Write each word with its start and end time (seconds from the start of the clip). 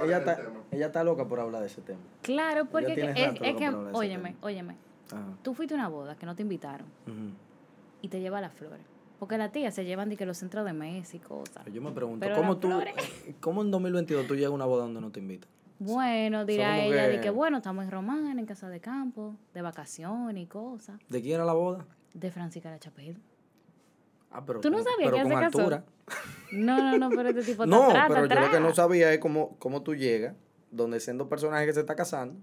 ¿Cuál 0.00 0.08
ella 0.10 0.18
es 0.18 0.22
el 0.24 0.28
está, 0.30 0.50
ella 0.76 0.86
está 0.86 1.04
loca 1.04 1.26
por 1.28 1.40
hablar 1.40 1.60
de 1.60 1.66
ese 1.68 1.80
tema. 1.82 2.00
Claro, 2.22 2.66
porque 2.66 2.94
que- 2.94 3.10
es, 3.10 3.14
que, 3.58 3.68
óyeme, 3.92 4.30
tema. 4.30 4.38
óyeme. 4.42 4.76
Ajá. 5.12 5.22
Tú 5.42 5.54
fuiste 5.54 5.74
a 5.74 5.78
una 5.78 5.88
boda 5.88 6.16
que 6.16 6.26
no 6.26 6.34
te 6.36 6.42
invitaron 6.42 6.86
y 8.02 8.08
te 8.08 8.20
lleva 8.20 8.40
las 8.40 8.52
flores. 8.52 8.84
Porque 9.18 9.36
las 9.36 9.52
tías 9.52 9.74
se 9.74 9.84
llevan 9.84 10.08
de 10.08 10.16
que 10.16 10.24
los 10.24 10.38
centros 10.38 10.64
de 10.64 10.72
mesa 10.72 11.14
y 11.16 11.20
cosas. 11.20 11.64
Yo 11.70 11.82
me 11.82 11.92
pregunto, 11.92 12.20
Pero 12.24 12.36
¿cómo 12.36 12.56
tú, 12.56 12.68
flores. 12.68 12.94
cómo 13.40 13.60
en 13.62 13.70
2022 13.70 14.26
tú 14.26 14.34
llegas 14.34 14.50
a 14.50 14.54
una 14.54 14.64
boda 14.64 14.84
donde 14.84 15.00
no 15.02 15.10
te 15.12 15.20
invitan? 15.20 15.50
Bueno, 15.78 16.44
dirá 16.46 16.70
como 16.76 16.80
ella 16.92 17.08
de 17.08 17.14
que- 17.16 17.20
que 17.22 17.30
bueno, 17.30 17.58
estamos 17.58 17.84
en 17.84 17.90
Romana, 17.90 18.40
en 18.40 18.46
casa 18.46 18.68
de 18.70 18.80
campo, 18.80 19.34
de 19.54 19.60
vacaciones 19.62 20.42
y 20.42 20.46
cosas. 20.46 20.98
¿De 21.08 21.20
quién 21.20 21.34
era 21.34 21.44
la 21.44 21.52
boda? 21.52 21.84
De 22.14 22.30
Francisca 22.30 22.70
la 22.70 22.78
Chapel. 22.78 23.16
Ah, 24.30 24.44
pero, 24.46 24.60
¿Tú 24.60 24.70
no 24.70 24.78
sabías 24.78 25.10
pero 25.10 25.16
que 25.16 25.22
con 25.22 25.44
altura. 25.44 25.84
No, 26.52 26.78
no, 26.78 26.98
no, 26.98 27.10
pero 27.10 27.28
este 27.30 27.42
tipo 27.42 27.66
No, 27.66 27.88
pero 28.08 28.26
yo 28.26 28.40
lo 28.40 28.50
que 28.50 28.60
no 28.60 28.74
sabía 28.74 29.12
es 29.12 29.18
cómo, 29.18 29.56
cómo 29.58 29.82
tú 29.82 29.94
llegas, 29.94 30.34
donde 30.70 31.00
siendo 31.00 31.28
personaje 31.28 31.66
que 31.66 31.72
se 31.72 31.80
está 31.80 31.96
casando. 31.96 32.36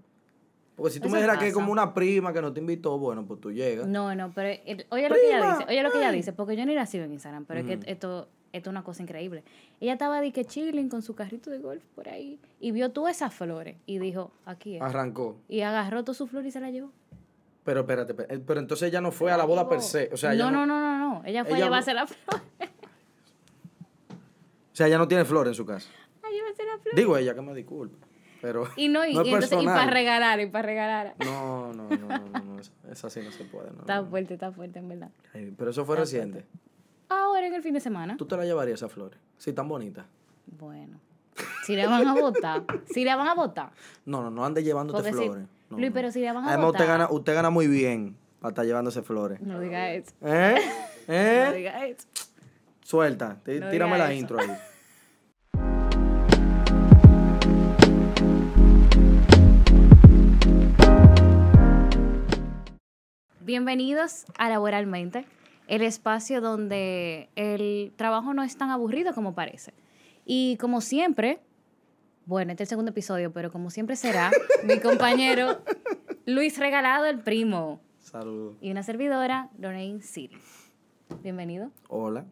Porque 0.76 0.92
si 0.92 1.00
tú 1.00 1.06
Eso 1.08 1.14
me 1.16 1.18
dijeras 1.20 1.38
que 1.38 1.48
es 1.48 1.54
como 1.54 1.72
una 1.72 1.92
prima 1.92 2.32
que 2.32 2.40
no 2.40 2.52
te 2.52 2.60
invitó, 2.60 2.98
bueno, 2.98 3.26
pues 3.26 3.40
tú 3.40 3.50
llegas. 3.50 3.86
No, 3.88 4.14
no, 4.14 4.30
pero 4.32 4.60
el- 4.64 4.86
oye 4.90 5.08
lo 5.08 5.14
que 5.16 5.26
ella 5.26 5.50
dice, 5.52 5.64
oye 5.68 5.82
lo 5.82 5.90
que 5.90 5.98
ella 5.98 6.12
dice, 6.12 6.32
porque 6.32 6.56
yo 6.56 6.64
ni 6.66 6.74
la 6.74 6.86
sigo 6.86 7.04
en 7.04 7.12
Instagram, 7.12 7.46
pero 7.46 7.60
es 7.60 7.66
que 7.66 7.90
esto, 7.90 8.28
esto 8.52 8.70
es 8.70 8.72
una 8.72 8.84
cosa 8.84 9.02
increíble. 9.02 9.42
Ella 9.80 9.94
estaba 9.94 10.20
de 10.20 10.30
que 10.30 10.44
chilling 10.44 10.88
con 10.88 11.02
su 11.02 11.16
carrito 11.16 11.50
de 11.50 11.58
golf 11.58 11.82
por 11.96 12.08
ahí 12.08 12.38
y 12.60 12.70
vio 12.70 12.92
todas 12.92 13.16
esas 13.16 13.34
flores 13.34 13.76
y 13.86 13.98
dijo, 13.98 14.30
aquí 14.46 14.76
es. 14.76 14.82
Arrancó. 14.82 15.36
Y 15.48 15.62
agarró 15.62 16.04
todas 16.04 16.16
sus 16.16 16.30
flores 16.30 16.48
y 16.48 16.52
se 16.52 16.60
la 16.60 16.70
llevó. 16.70 16.92
Pero 17.64 17.80
espérate, 17.80 18.14
eh, 18.32 18.38
pero 18.46 18.60
entonces 18.60 18.88
ella 18.88 19.00
no 19.00 19.10
fue 19.10 19.32
a 19.32 19.36
la 19.36 19.44
boda 19.44 19.68
per 19.68 19.82
se. 19.82 20.08
O 20.12 20.16
sea, 20.16 20.32
no, 20.32 20.50
no, 20.50 20.64
no, 20.64 20.80
no, 20.80 20.97
ella 21.28 21.44
fue 21.44 21.54
a 21.56 21.64
llevarse 21.64 21.94
la 21.94 22.06
flor. 22.06 22.40
O 24.72 24.76
sea, 24.78 24.86
ella 24.86 24.98
no 24.98 25.08
tiene 25.08 25.24
flores 25.24 25.50
en 25.52 25.54
su 25.54 25.66
casa. 25.66 25.90
A 26.22 26.30
llevarse 26.30 26.64
la 26.64 26.78
flor. 26.78 26.94
Digo 26.94 27.16
ella 27.16 27.34
que 27.34 27.40
me 27.42 27.54
disculpe. 27.54 27.96
Pero 28.40 28.68
Y 28.76 28.88
no, 28.88 29.04
y, 29.04 29.14
no 29.14 29.24
y 29.24 29.28
entonces, 29.34 29.60
y 29.62 29.66
para 29.66 29.90
regalar, 29.90 30.38
y 30.40 30.46
para 30.46 30.66
regalar. 30.66 31.14
No, 31.24 31.72
no, 31.72 31.88
no, 31.88 32.08
no, 32.18 32.40
no, 32.44 32.60
eso 32.90 33.06
así 33.08 33.20
no 33.20 33.32
se 33.32 33.44
puede. 33.44 33.70
No, 33.72 33.80
Está 33.80 34.04
fuerte, 34.04 34.34
está 34.34 34.52
fuerte, 34.52 34.78
en 34.78 34.88
verdad. 34.88 35.10
Ay, 35.34 35.52
Pero 35.56 35.70
eso 35.70 35.84
fue 35.84 35.96
Está 35.96 36.04
reciente. 36.04 36.46
Ahora 37.08 37.46
en 37.46 37.54
el 37.54 37.62
fin 37.62 37.74
de 37.74 37.80
semana. 37.80 38.16
¿Tú 38.16 38.26
te 38.26 38.36
la 38.36 38.44
llevarías 38.44 38.78
esas 38.80 38.92
flores? 38.92 39.18
Sí, 39.38 39.52
tan 39.52 39.66
bonitas. 39.68 40.06
Bueno. 40.46 41.00
Si 41.64 41.74
la 41.76 41.88
van 41.88 42.06
a 42.06 42.14
votar, 42.14 42.64
si 42.92 43.04
la 43.04 43.16
van 43.16 43.28
a 43.28 43.34
votar. 43.34 43.70
No, 44.04 44.22
no, 44.22 44.30
no 44.30 44.44
ande 44.44 44.62
llevándote 44.62 44.98
Porque 45.02 45.12
si- 45.16 45.24
flores. 45.24 45.46
No, 45.70 45.78
Luis, 45.78 45.90
pero 45.92 46.10
si 46.10 46.20
la 46.20 46.32
van 46.32 46.44
a 46.44 46.48
Además, 46.48 46.66
usted 46.70 46.84
votar. 46.84 46.98
gana, 46.98 47.10
usted 47.12 47.34
gana 47.34 47.50
muy 47.50 47.66
bien 47.66 48.16
para 48.40 48.50
estar 48.50 48.64
llevándose 48.64 49.02
flores. 49.02 49.40
No 49.40 49.60
diga 49.60 49.90
eso. 49.92 50.12
¿Eh? 50.22 50.56
No 51.12 51.14
¿Eh? 51.14 51.52
diga 51.56 51.86
eso. 51.86 52.06
Suelta, 52.82 53.28
No 53.28 53.42
tírame 53.42 53.70
diga 53.70 53.98
la 53.98 54.04
eso. 54.12 54.12
intro 54.20 54.38
ahí. 54.40 54.48
Bienvenidos 63.40 64.26
a 64.36 64.48
Laboralmente, 64.48 65.24
el 65.68 65.82
espacio 65.82 66.40
donde 66.40 67.28
el 67.36 67.92
trabajo 67.96 68.34
no 68.34 68.42
es 68.42 68.56
tan 68.56 68.70
aburrido 68.70 69.14
como 69.14 69.34
parece. 69.34 69.72
Y 70.24 70.56
como 70.58 70.80
siempre, 70.80 71.40
bueno, 72.26 72.50
este 72.52 72.64
es 72.64 72.68
el 72.68 72.70
segundo 72.70 72.90
episodio, 72.90 73.32
pero 73.32 73.50
como 73.50 73.70
siempre 73.70 73.96
será, 73.96 74.30
mi 74.64 74.80
compañero 74.80 75.60
Luis 76.26 76.58
Regalado, 76.58 77.06
el 77.06 77.20
primo, 77.20 77.80
Saludos. 77.98 78.56
y 78.60 78.70
una 78.70 78.82
servidora, 78.82 79.48
Lorraine 79.58 80.02
City. 80.02 80.36
Bienvenido. 81.22 81.70
Hola. 81.88 82.26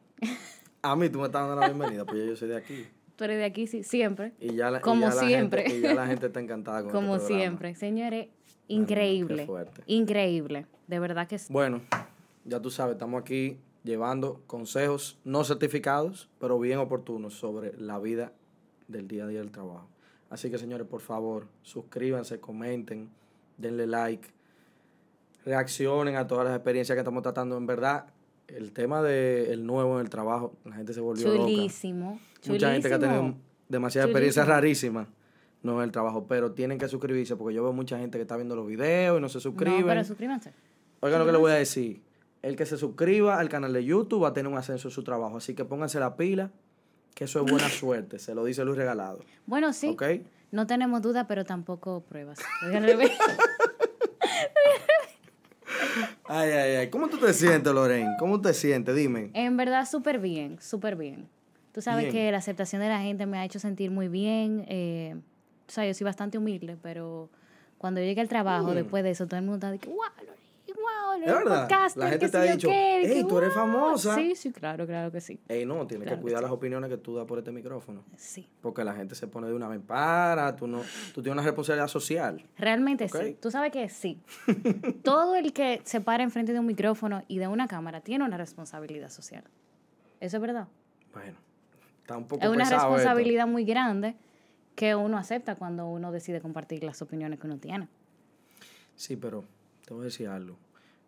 A 0.83 0.95
mí 0.97 1.09
tú 1.09 1.19
me 1.19 1.27
estás 1.27 1.47
dando 1.47 1.61
la 1.61 1.69
bienvenida, 1.69 2.05
pues 2.05 2.19
ya 2.21 2.25
yo 2.27 2.37
soy 2.37 2.49
de 2.49 2.57
aquí. 2.57 2.87
Tú 3.17 3.25
eres 3.25 3.39
de 3.39 3.45
aquí, 3.45 3.67
sí, 3.67 3.83
siempre. 3.83 4.35
Y 4.39 4.55
ya 4.55 4.71
la, 4.71 4.79
y 4.79 4.81
Como 4.83 5.09
ya 5.09 5.15
la 5.15 5.23
siempre. 5.23 5.63
gente- 5.63 5.79
y 5.79 5.81
ya 5.83 5.95
la 5.95 6.07
gente 6.07 6.27
está 6.27 6.41
encantada 6.41 6.83
con 6.83 6.93
Como 6.93 7.17
este 7.17 7.27
programa. 7.29 7.41
siempre. 7.43 7.75
Señores, 7.75 8.27
qué 8.47 8.75
increíble. 8.75 9.47
fuerte. 9.47 9.83
Increíble. 9.87 10.67
De 10.87 10.99
verdad 10.99 11.27
que 11.27 11.39
sí. 11.39 11.53
Bueno, 11.53 11.81
ya 12.45 12.61
tú 12.61 12.71
sabes, 12.71 12.93
estamos 12.95 13.21
aquí 13.21 13.59
llevando 13.83 14.43
consejos 14.47 15.19
no 15.25 15.45
certificados, 15.45 16.29
pero 16.39 16.59
bien 16.59 16.79
oportunos 16.79 17.35
sobre 17.35 17.77
la 17.81 17.99
vida 17.99 18.33
del 18.89 19.09
día 19.09 19.25
a 19.25 19.29
día 19.29 19.39
del 19.41 19.51
trabajo. 19.51 19.89
Así 20.29 20.51
que, 20.51 20.59
señores, 20.59 20.87
por 20.87 21.01
favor, 21.01 21.49
suscríbanse, 21.63 22.39
comenten, 22.41 23.11
denle 23.57 23.87
like, 23.87 24.29
reaccionen 25.45 26.17
a 26.17 26.27
todas 26.27 26.45
las 26.47 26.55
experiencias 26.57 26.95
que 26.95 27.01
estamos 27.01 27.23
tratando. 27.23 27.57
En 27.57 27.67
verdad, 27.67 28.07
el 28.49 28.73
tema 28.73 29.03
del 29.03 29.67
nuevo 29.67 29.99
en 29.99 30.05
el 30.05 30.11
trabajo, 30.11 30.55
la 30.65 30.77
gente 30.77 30.93
se 30.93 31.01
volvió 31.01 31.29
loca. 31.29 31.51
Chulísimo. 31.51 32.21
Mucha 32.47 32.73
gente 32.73 32.89
que 32.89 32.95
ha 32.95 32.99
tenido 32.99 33.35
demasiadas 33.69 34.09
experiencias 34.09 34.47
rarísimas 34.47 35.09
no 35.63 35.79
en 35.79 35.85
el 35.85 35.93
trabajo, 35.93 36.27
pero 36.27 36.53
tienen 36.53 36.79
que 36.79 36.89
suscribirse 36.89 37.37
porque 37.37 37.55
yo 37.55 37.63
veo 37.63 37.73
mucha 37.73 37.99
gente 37.99 38.19
que 38.19 38.23
está 38.23 38.37
viendo 38.37 38.57
los 38.57 38.67
videos 38.67 39.19
y 39.19 39.21
no 39.21 39.29
se 39.29 39.41
suscriben. 39.41 39.81
No, 39.81 39.87
pero 39.87 40.05
suscríbanse. 40.05 40.53
Oigan 41.01 41.19
lo 41.19 41.27
que 41.27 41.33
les 41.33 41.41
voy 41.41 41.53
a 41.53 41.57
decir. 41.57 42.03
El 42.43 42.55
que 42.55 42.65
se 42.65 42.77
suscriba 42.77 43.39
al 43.41 43.49
canal 43.49 43.73
de 43.73 43.85
YouTube 43.85 44.23
va 44.23 44.29
a 44.29 44.33
tener 44.33 44.51
un 44.51 44.57
ascenso 44.57 44.89
en 44.89 44.93
su 44.93 45.03
trabajo. 45.03 45.39
Así 45.39 45.55
que 45.55 45.65
pónganse 45.65 45.99
la 45.99 46.17
pila, 46.17 46.53
que 47.15 47.25
eso 47.25 47.45
es 47.45 47.51
buena 47.51 47.69
suerte. 47.69 48.19
Se 48.19 48.35
lo 48.35 48.45
dice 48.45 48.65
Luis 48.65 48.79
Regalado. 48.79 49.19
Bueno, 49.47 49.73
sí. 49.73 49.89
¿Ok? 49.89 50.05
No 50.53 50.67
tenemos 50.67 51.03
duda, 51.03 51.27
pero 51.27 51.45
tampoco 51.45 52.03
pruebas. 52.03 52.39
Lo 52.63 52.69
dije 52.69 52.79
al 52.79 52.85
revés. 52.85 53.11
Ay, 56.29 56.51
ay, 56.51 56.75
ay. 56.77 56.91
¿Cómo 56.91 57.09
tú 57.09 57.19
te 57.19 57.33
sientes, 57.33 57.73
Lorraine? 57.73 58.17
¿Cómo 58.19 58.41
te 58.41 58.53
sientes? 58.55 58.95
Dime. 58.95 59.31
en 59.35 59.57
verdad, 59.57 59.87
súper 59.89 60.19
bien, 60.19 60.59
súper 60.61 60.97
bien. 60.97 61.29
Tú 61.73 61.83
sabes 61.83 62.05
Bien. 62.05 62.13
que 62.15 62.33
la 62.33 62.39
aceptación 62.39 62.81
de 62.81 62.89
la 62.89 63.01
gente 63.01 63.27
me 63.27 63.37
ha 63.39 63.45
hecho 63.45 63.59
sentir 63.59 63.91
muy 63.91 64.09
bien. 64.09 64.65
Eh, 64.67 65.15
o 65.69 65.71
sea, 65.71 65.87
yo 65.87 65.93
soy 65.93 66.07
bastante 66.07 66.39
humilde, 66.39 66.79
pero 66.83 67.29
cuando 67.77 68.01
yo 68.01 68.07
llegué 68.07 68.23
al 68.23 68.29
trabajo, 68.29 68.75
después 68.75 69.05
de 69.05 69.11
eso, 69.11 69.27
todo 69.27 69.37
el 69.39 69.45
mundo 69.45 69.57
está 69.57 69.71
de 69.71 69.79
que, 69.79 69.89
wow, 69.89 69.99
Lorena, 70.21 70.33
wow, 71.05 71.89
La 71.97 72.09
gente 72.11 72.29
te 72.29 72.37
ha 72.37 72.43
dicho, 72.43 72.69
qué", 72.69 72.75
de 72.75 73.01
"Ey, 73.13 73.23
que, 73.23 73.29
tú 73.29 73.39
eres 73.39 73.53
famosa. 73.53 74.15
Sí, 74.15 74.35
sí, 74.35 74.53
claro, 74.53 74.87
claro 74.87 75.11
que 75.13 75.21
sí. 75.21 75.39
Ey, 75.49 75.65
no, 75.67 75.87
tienes 75.87 76.05
Claro 76.07 76.17
que 76.17 76.21
que 76.21 76.23
cuidar 76.23 76.39
sí. 76.39 76.43
las 76.45 76.53
opiniones 76.53 76.91
que 76.91 76.97
tú 76.99 77.15
das 77.17 77.27
por 77.27 77.39
este 77.39 77.53
micrófono. 77.53 78.05
Sí. 78.17 78.49
Porque 78.61 78.85
la 78.85 78.95
gente 78.95 79.15
se 79.15 79.27
pone 79.27 79.47
de 79.49 79.55
una 79.55 79.69
vez 79.69 79.81
para, 79.87 80.55
tú 80.57 80.67
no, 80.67 80.83
tú 81.15 81.23
tienes 81.23 81.33
una 81.35 81.43
responsabilidad 81.43 81.89
social. 81.89 82.45
Realmente 82.59 83.09
sí. 83.09 83.37
Tú 83.41 83.51
sabes 83.51 83.73
que 83.73 83.89
sí. 83.89 84.21
Todo 85.03 85.37
el 85.37 85.53
que 85.53 85.81
se 85.85 86.01
para 86.01 86.23
enfrente 86.23 86.53
de 86.53 86.61
un 86.61 86.67
micrófono 86.67 87.23
y 87.29 87.39
de 87.39 87.49
una 87.49 87.67
cámara 87.69 88.01
tiene 88.01 88.25
una 88.25 88.37
responsabilidad 88.37 89.11
social. 89.11 89.45
Eso 90.21 90.37
es 90.37 90.41
verdad. 90.41 90.69
Bueno, 91.13 91.37
está 92.03 92.17
un 92.17 92.27
poco 92.29 92.43
Es 92.45 92.49
una 92.51 92.65
esto. 92.65 92.77
responsabilidad 92.77 93.47
muy 93.47 93.65
grande 93.65 94.17
que 94.75 94.95
uno 94.95 95.17
acepta 95.17 95.55
cuando 95.57 95.87
uno 95.89 96.13
decide 96.13 96.41
compartir 96.41 96.85
las 96.85 97.01
opiniones 97.01 97.41
que 97.41 97.47
uno 97.47 97.57
tiene. 97.59 97.89
Sí, 98.95 99.17
pero 99.17 99.45
te 99.87 99.95
voy 99.95 100.03
a 100.03 100.05
decir 100.05 100.29
algo. 100.29 100.57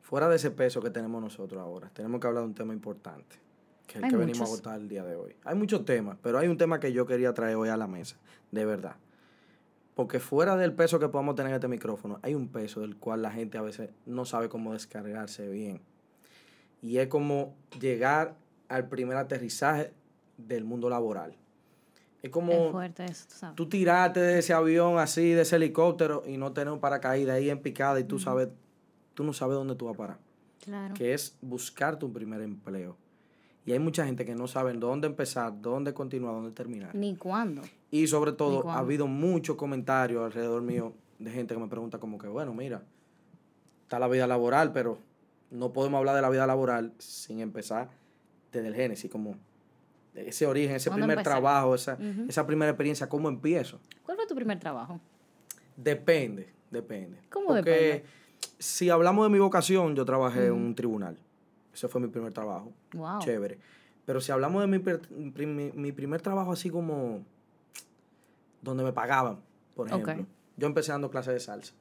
Fuera 0.08 0.26
de 0.30 0.36
ese 0.36 0.50
peso 0.50 0.80
que 0.80 0.88
tenemos 0.88 1.20
nosotros 1.20 1.60
ahora, 1.60 1.90
tenemos 1.92 2.18
que 2.18 2.26
hablar 2.26 2.42
de 2.42 2.48
un 2.48 2.54
tema 2.54 2.72
importante, 2.72 3.36
que 3.86 3.92
es 3.92 3.96
el 3.98 4.04
Hay 4.04 4.10
que 4.10 4.16
venimos 4.16 4.40
a 4.40 4.50
votar 4.50 4.80
el 4.80 4.88
día 4.88 5.04
de 5.04 5.14
hoy. 5.14 5.36
Hay 5.44 5.54
muchos 5.54 5.84
temas, 5.84 6.16
pero 6.22 6.38
hay 6.38 6.48
un 6.48 6.56
tema 6.56 6.80
que 6.80 6.94
yo 6.94 7.04
quería 7.04 7.34
traer 7.34 7.56
hoy 7.56 7.68
a 7.68 7.76
la 7.76 7.86
mesa, 7.86 8.16
de 8.50 8.64
verdad. 8.64 8.96
Porque 9.94 10.18
fuera 10.18 10.56
del 10.56 10.72
peso 10.72 10.98
que 10.98 11.10
podamos 11.10 11.34
tener 11.34 11.50
en 11.50 11.56
este 11.56 11.68
micrófono, 11.68 12.20
hay 12.22 12.34
un 12.34 12.48
peso 12.48 12.80
del 12.80 12.96
cual 12.96 13.20
la 13.20 13.30
gente 13.30 13.58
a 13.58 13.60
veces 13.60 13.90
no 14.06 14.24
sabe 14.24 14.48
cómo 14.48 14.72
descargarse 14.72 15.46
bien. 15.46 15.82
Y 16.80 16.96
es 16.96 17.08
como 17.08 17.54
llegar 17.78 18.34
al 18.70 18.88
primer 18.88 19.18
aterrizaje 19.18 19.92
del 20.38 20.64
mundo 20.64 20.88
laboral. 20.88 21.36
Es 22.22 22.30
como 22.30 22.52
es 22.52 22.72
fuerte 22.72 23.04
eso, 23.04 23.26
tú 23.28 23.34
sabes. 23.34 23.56
tú 23.56 23.68
tirarte 23.68 24.20
de 24.20 24.38
ese 24.38 24.54
avión 24.54 24.98
así, 24.98 25.32
de 25.32 25.42
ese 25.42 25.56
helicóptero 25.56 26.22
y 26.26 26.38
no 26.38 26.54
tener 26.54 26.72
un 26.72 26.80
paracaídas 26.80 27.36
ahí 27.36 27.50
en 27.50 27.60
picada 27.60 28.00
y 28.00 28.04
tú 28.04 28.18
sabes, 28.18 28.48
tú 29.18 29.24
no 29.24 29.32
sabes 29.32 29.56
dónde 29.56 29.74
tú 29.74 29.86
vas 29.86 29.94
a 29.94 29.98
parar. 29.98 30.18
claro. 30.64 30.94
Que 30.94 31.12
es 31.12 31.36
buscar 31.40 31.98
tu 31.98 32.12
primer 32.12 32.40
empleo. 32.40 32.96
Y 33.66 33.72
hay 33.72 33.80
mucha 33.80 34.06
gente 34.06 34.24
que 34.24 34.36
no 34.36 34.46
sabe 34.46 34.72
dónde 34.74 35.08
empezar, 35.08 35.60
dónde 35.60 35.92
continuar, 35.92 36.34
dónde 36.34 36.52
terminar. 36.52 36.94
Ni 36.94 37.16
cuándo. 37.16 37.62
Y 37.90 38.06
sobre 38.06 38.30
todo, 38.30 38.70
ha 38.70 38.78
habido 38.78 39.08
muchos 39.08 39.56
comentarios 39.56 40.24
alrededor 40.24 40.62
mío 40.62 40.92
de 41.18 41.32
gente 41.32 41.52
que 41.52 41.60
me 41.60 41.66
pregunta 41.66 41.98
como 41.98 42.16
que, 42.16 42.28
bueno, 42.28 42.54
mira, 42.54 42.84
está 43.82 43.98
la 43.98 44.06
vida 44.06 44.28
laboral, 44.28 44.70
pero 44.72 45.00
no 45.50 45.72
podemos 45.72 45.98
hablar 45.98 46.14
de 46.14 46.22
la 46.22 46.30
vida 46.30 46.46
laboral 46.46 46.92
sin 46.98 47.40
empezar 47.40 47.90
desde 48.52 48.68
el 48.68 48.74
génesis, 48.76 49.10
como 49.10 49.34
ese 50.14 50.46
origen, 50.46 50.76
ese 50.76 50.90
¿Cuándo 50.90 51.06
primer 51.06 51.18
empezar? 51.18 51.40
trabajo, 51.40 51.74
esa, 51.74 51.98
esa 52.28 52.46
primera 52.46 52.70
experiencia, 52.70 53.08
¿cómo 53.08 53.28
empiezo? 53.28 53.80
¿Cuál 54.04 54.16
fue 54.16 54.28
tu 54.28 54.36
primer 54.36 54.60
trabajo? 54.60 55.00
Depende, 55.76 56.52
depende. 56.70 57.18
¿Cómo 57.30 57.48
Porque 57.48 57.70
depende? 57.70 58.17
Si 58.58 58.90
hablamos 58.90 59.24
de 59.26 59.30
mi 59.30 59.38
vocación, 59.38 59.94
yo 59.94 60.04
trabajé 60.04 60.46
en 60.46 60.52
un 60.52 60.74
tribunal. 60.74 61.16
Ese 61.72 61.88
fue 61.88 62.00
mi 62.00 62.08
primer 62.08 62.32
trabajo. 62.32 62.72
Wow. 62.92 63.20
Chévere. 63.20 63.58
Pero 64.04 64.20
si 64.20 64.32
hablamos 64.32 64.62
de 64.62 64.66
mi, 64.66 64.78
prim- 64.78 65.72
mi 65.74 65.92
primer 65.92 66.20
trabajo 66.22 66.52
así 66.52 66.70
como 66.70 67.22
donde 68.62 68.82
me 68.82 68.92
pagaban, 68.92 69.38
por 69.74 69.86
ejemplo. 69.88 70.26
Yo 70.56 70.66
empecé 70.66 70.90
dando 70.92 71.10
clases 71.10 71.34
de 71.34 71.40
salsa. 71.40 71.74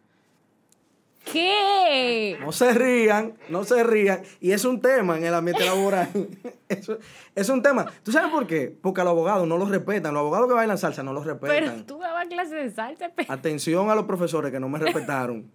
¿Qué? 1.31 2.38
No 2.39 2.51
se 2.54 2.74
rían, 2.74 3.33
no 3.50 3.63
se 3.65 3.83
rían. 3.83 4.21
Y 4.39 4.51
es 4.51 4.63
un 4.63 4.80
tema 4.80 5.18
en 5.18 5.25
el 5.25 5.33
ambiente 5.33 5.65
laboral. 5.65 6.07
Eso 6.69 7.00
es 7.36 7.50
un 7.50 7.62
tema. 7.62 7.86
¿Tú 8.03 8.12
sabes 8.13 8.31
por 8.31 8.48
qué? 8.48 8.74
Porque 8.81 9.01
a 9.01 9.03
los 9.03 9.12
abogados 9.12 9.45
no 9.48 9.57
los 9.57 9.69
respetan. 9.69 10.13
Los 10.13 10.21
abogados 10.21 10.48
que 10.48 10.53
bailan 10.53 10.77
salsa 10.77 11.03
no 11.03 11.12
los 11.12 11.25
Pero 11.25 11.39
respetan. 11.39 11.86
tú 11.86 12.00
dabas 12.00 12.27
clase 12.27 12.56
de 12.56 12.71
salsa, 12.71 13.10
pe- 13.10 13.25
Atención 13.27 13.89
a 13.89 13.95
los 13.95 14.06
profesores 14.06 14.51
que 14.53 14.60
no 14.60 14.69
me 14.69 14.80
respetaron. 14.80 15.51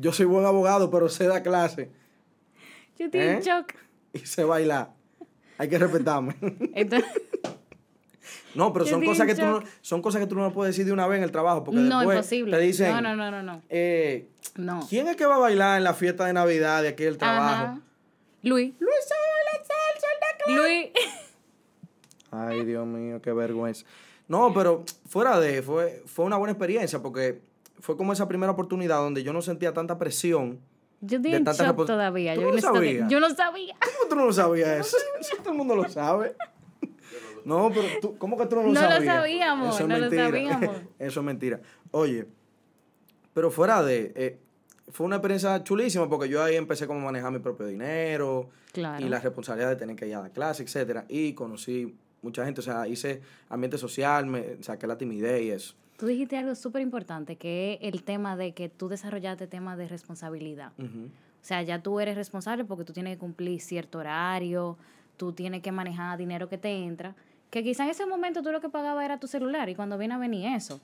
Yo 0.00 0.12
soy 0.12 0.26
buen 0.26 0.44
abogado, 0.46 0.90
pero 0.90 1.08
sé 1.08 1.26
dar 1.26 1.42
clase 1.42 1.90
Yo 2.98 3.06
estoy 3.06 3.20
¿Eh? 3.20 3.32
en 3.34 3.40
shock. 3.40 3.74
y 4.12 4.20
sé 4.20 4.44
bailar. 4.44 4.90
Hay 5.58 5.68
que 5.68 5.78
respetarme. 5.78 6.36
Entonces, 6.74 7.10
No, 8.54 8.72
pero 8.72 8.84
Yo 8.86 8.92
son 8.92 9.04
cosas, 9.04 9.26
que 9.26 9.34
tú 9.34 9.42
no, 9.42 9.62
son 9.82 10.02
cosas 10.02 10.20
que 10.20 10.26
tú 10.26 10.34
no 10.34 10.52
puedes 10.52 10.74
decir 10.74 10.86
de 10.86 10.92
una 10.92 11.06
vez 11.06 11.18
en 11.18 11.24
el 11.24 11.30
trabajo. 11.30 11.62
Porque 11.64 11.80
no, 11.80 11.98
después 12.00 12.16
imposible. 12.16 12.56
te 12.56 12.62
dicen, 12.62 12.92
no, 12.92 13.00
no, 13.00 13.14
no, 13.16 13.30
no, 13.30 13.42
no. 13.42 13.62
eh, 13.68 14.28
No. 14.56 14.86
¿quién 14.88 15.06
es 15.08 15.16
que 15.16 15.26
va 15.26 15.36
a 15.36 15.38
bailar 15.38 15.78
en 15.78 15.84
la 15.84 15.94
fiesta 15.94 16.24
de 16.26 16.32
Navidad 16.32 16.82
de 16.82 16.88
aquí 16.88 17.04
del 17.04 17.18
trabajo? 17.18 17.64
Ajá. 17.64 17.80
Luis. 18.42 18.72
Luis 18.80 18.94
sabe 19.06 19.28
la 19.52 19.64
salsa, 19.64 20.62
Luis. 20.62 20.88
Ay, 22.32 22.64
Dios 22.64 22.86
mío, 22.86 23.20
qué 23.20 23.32
vergüenza. 23.32 23.84
No, 24.28 24.54
pero 24.54 24.84
fuera 25.08 25.38
de, 25.40 25.60
fue, 25.62 26.02
fue 26.06 26.24
una 26.24 26.36
buena 26.36 26.52
experiencia 26.52 27.00
porque 27.00 27.40
fue 27.80 27.96
como 27.96 28.12
esa 28.12 28.28
primera 28.28 28.52
oportunidad 28.52 28.98
donde 28.98 29.22
yo 29.22 29.32
no 29.32 29.42
sentía 29.42 29.72
tanta 29.72 29.98
presión. 29.98 30.60
Yo 31.00 31.16
estoy 31.16 31.30
De 31.32 31.36
en 31.38 31.44
tanta 31.44 31.64
shock 31.64 31.86
todavía. 31.86 32.34
¿Tú 32.34 32.42
Yo 32.42 32.46
no 32.50 32.54
no, 32.56 32.60
sabías? 32.60 33.10
yo 33.10 33.20
no 33.20 33.30
sabía. 33.30 33.74
¿Cómo 33.80 34.08
tú 34.10 34.16
no 34.16 34.26
lo 34.26 34.32
sabías 34.32 34.68
eso? 34.86 34.96
Eso 35.18 35.36
todo 35.38 35.50
el 35.52 35.56
mundo 35.58 35.74
lo 35.76 35.88
sabe. 35.88 36.34
No, 37.44 37.70
pero 37.74 37.86
tú, 38.02 38.18
¿cómo 38.18 38.36
que 38.36 38.46
tú 38.46 38.56
no 38.56 38.62
lo 38.64 38.68
No 38.68 38.74
lo 38.82 38.88
sabías? 38.88 39.14
sabíamos, 39.16 39.74
Eso 39.74 39.84
es 39.84 39.88
no 39.88 39.94
lo 39.96 40.00
mentira. 40.10 40.24
sabíamos. 40.26 40.76
Eso 40.98 41.20
es 41.20 41.26
mentira. 41.26 41.60
Oye, 41.90 42.26
pero 43.32 43.50
fuera 43.50 43.82
de, 43.82 44.12
eh, 44.14 44.38
fue 44.88 45.06
una 45.06 45.16
experiencia 45.16 45.62
chulísima 45.64 46.08
porque 46.08 46.28
yo 46.28 46.42
ahí 46.42 46.56
empecé 46.56 46.86
como 46.86 47.00
a 47.00 47.04
manejar 47.04 47.32
mi 47.32 47.38
propio 47.38 47.66
dinero 47.66 48.50
Claro. 48.72 49.04
y 49.04 49.08
la 49.08 49.18
responsabilidad 49.20 49.70
de 49.70 49.76
tener 49.76 49.96
que 49.96 50.06
ir 50.06 50.14
a 50.16 50.20
la 50.20 50.28
clase, 50.30 50.62
etcétera, 50.62 51.04
y 51.08 51.32
conocí 51.32 51.96
mucha 52.22 52.44
gente, 52.44 52.60
o 52.60 52.62
sea, 52.62 52.86
hice 52.86 53.22
ambiente 53.48 53.78
social, 53.78 54.26
me 54.26 54.62
saqué 54.62 54.86
la 54.86 54.98
timidez 54.98 55.42
y 55.42 55.50
eso. 55.50 55.74
Tú 56.00 56.06
dijiste 56.06 56.38
algo 56.38 56.54
súper 56.54 56.80
importante, 56.80 57.36
que 57.36 57.74
es 57.74 57.92
el 57.92 58.02
tema 58.02 58.34
de 58.34 58.54
que 58.54 58.70
tú 58.70 58.88
desarrollaste 58.88 59.46
tema 59.46 59.76
de 59.76 59.86
responsabilidad. 59.86 60.72
O 60.78 61.42
sea, 61.42 61.62
ya 61.62 61.82
tú 61.82 62.00
eres 62.00 62.16
responsable 62.16 62.64
porque 62.64 62.84
tú 62.84 62.94
tienes 62.94 63.16
que 63.16 63.18
cumplir 63.18 63.60
cierto 63.60 63.98
horario, 63.98 64.78
tú 65.18 65.34
tienes 65.34 65.60
que 65.60 65.72
manejar 65.72 66.16
dinero 66.16 66.48
que 66.48 66.56
te 66.56 66.72
entra, 66.72 67.14
que 67.50 67.62
quizá 67.62 67.84
en 67.84 67.90
ese 67.90 68.06
momento 68.06 68.42
tú 68.42 68.50
lo 68.50 68.62
que 68.62 68.70
pagabas 68.70 69.04
era 69.04 69.20
tu 69.20 69.26
celular 69.26 69.68
y 69.68 69.74
cuando 69.74 69.98
viene 69.98 70.14
a 70.14 70.18
venir 70.18 70.46
eso. 70.56 70.80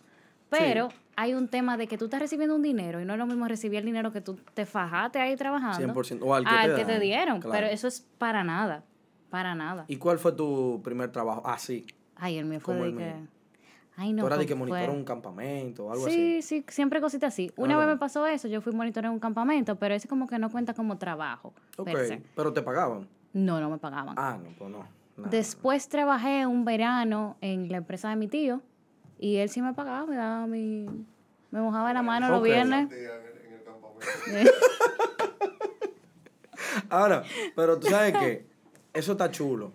Pero 0.50 0.90
hay 1.16 1.32
un 1.32 1.48
tema 1.48 1.78
de 1.78 1.86
que 1.86 1.96
tú 1.96 2.04
estás 2.04 2.20
recibiendo 2.20 2.54
un 2.54 2.60
dinero 2.60 3.00
y 3.00 3.06
no 3.06 3.14
es 3.14 3.18
lo 3.18 3.24
mismo 3.24 3.48
recibir 3.48 3.78
el 3.78 3.86
dinero 3.86 4.12
que 4.12 4.20
tú 4.20 4.38
te 4.52 4.66
fajaste 4.66 5.18
ahí 5.18 5.34
trabajando 5.34 5.94
100%, 5.94 6.18
o 6.22 6.34
al 6.34 6.44
que 6.44 6.84
te 6.84 6.92
dan, 6.92 7.00
dieron. 7.00 7.40
claro. 7.40 7.54
Pero 7.58 7.72
eso 7.72 7.88
es 7.88 8.06
para 8.18 8.44
nada, 8.44 8.84
para 9.30 9.54
nada. 9.54 9.86
¿Y 9.88 9.96
cuál 9.96 10.18
fue 10.18 10.32
tu 10.32 10.82
primer 10.84 11.10
trabajo? 11.10 11.40
Ah, 11.46 11.58
sí. 11.58 11.86
Ay, 12.16 12.36
el 12.36 12.44
mío 12.44 12.60
fue 12.60 12.74
de 12.74 12.82
el 12.84 12.96
que... 12.98 13.35
Ay, 13.98 14.12
no, 14.12 14.20
Tú 14.22 14.26
eras 14.26 14.38
de 14.38 14.44
fue- 14.44 14.48
que 14.48 14.54
monitoreó 14.54 14.86
fue- 14.88 14.94
un 14.98 15.04
campamento 15.04 15.86
o 15.86 15.92
algo 15.92 16.04
sí, 16.06 16.38
así. 16.38 16.60
sí, 16.60 16.64
siempre 16.68 17.00
cositas 17.00 17.32
así. 17.32 17.50
Una 17.56 17.74
Ah. 17.76 17.78
vez 17.78 17.86
me 17.88 17.96
pasó 17.96 18.26
eso, 18.26 18.46
yo 18.46 18.60
fui 18.60 18.72
monitoreo 18.74 19.08
en 19.10 19.14
un 19.14 19.20
campamento, 19.20 19.76
pero 19.76 19.94
ese 19.94 20.06
como 20.06 20.26
que 20.26 20.38
no 20.38 20.50
cuenta 20.50 20.74
como 20.74 20.98
trabajo. 20.98 21.54
Ok, 21.78 21.88
pero 22.34 22.52
te 22.52 22.60
pagaban. 22.62 23.08
No, 23.32 23.60
no 23.60 23.70
me 23.70 23.78
pagaban. 23.78 24.14
Ah, 24.18 24.38
no, 24.42 24.50
pues 24.58 24.70
no. 24.70 24.78
nada. 25.16 25.30
Después 25.30 25.88
trabajé 25.88 26.46
un 26.46 26.64
verano 26.66 27.36
en 27.40 27.70
la 27.70 27.78
empresa 27.78 28.10
de 28.10 28.16
mi 28.16 28.28
tío 28.28 28.60
y 29.18 29.36
él 29.36 29.48
sí 29.48 29.62
me 29.62 29.72
pagaba, 29.72 30.04
me 30.06 30.16
daba 30.16 30.46
mi... 30.46 30.86
Me 31.50 31.60
mojaba 31.62 31.92
la 31.94 32.02
mano 32.02 32.28
los 32.28 32.42
viernes. 32.42 32.88
Ahora, 36.90 37.22
pero 37.54 37.78
tú 37.78 37.88
sabes 37.88 38.12
que 38.12 38.46
eso 38.92 39.12
está 39.12 39.30
chulo. 39.30 39.72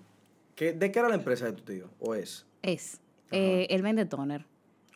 ¿Qué, 0.56 0.74
¿De 0.74 0.91
qué 0.91 1.00
era 1.00 1.09
la 1.09 1.15
empresa 1.15 1.45
de 1.45 1.53
tu 1.53 1.63
tío? 1.63 1.89
¿O 2.00 2.13
es? 2.13 2.45
Es. 2.62 3.00
Eh, 3.31 3.68
él 3.69 3.81
vende 3.81 4.06
toner. 4.06 4.45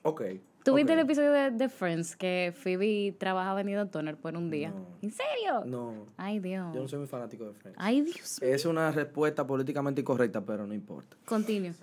Ok. 0.03 0.21
¿Tuviste 0.63 0.93
ok. 0.93 0.97
el 0.97 1.05
episodio 1.05 1.31
de, 1.31 1.51
de 1.51 1.69
Friends 1.69 2.15
que 2.15 2.51
Phoebe 2.55 3.15
trabaja 3.19 3.53
vendiendo 3.53 3.87
toner 3.87 4.17
por 4.17 4.35
un 4.35 4.49
día? 4.49 4.71
No. 4.71 4.85
¿En 5.01 5.11
serio? 5.11 5.63
No, 5.65 6.07
Ay, 6.17 6.39
Dios. 6.39 6.73
yo 6.73 6.81
no 6.81 6.87
soy 6.87 6.99
muy 6.99 7.07
fanático 7.07 7.45
de 7.45 7.53
Friends. 7.53 7.77
Ay, 7.79 8.01
Dios. 8.01 8.41
Es 8.41 8.65
una 8.65 8.91
respuesta 8.91 9.45
políticamente 9.45 10.01
incorrecta, 10.01 10.43
pero 10.43 10.65
no 10.65 10.73
importa. 10.73 11.17
Continúe. 11.25 11.73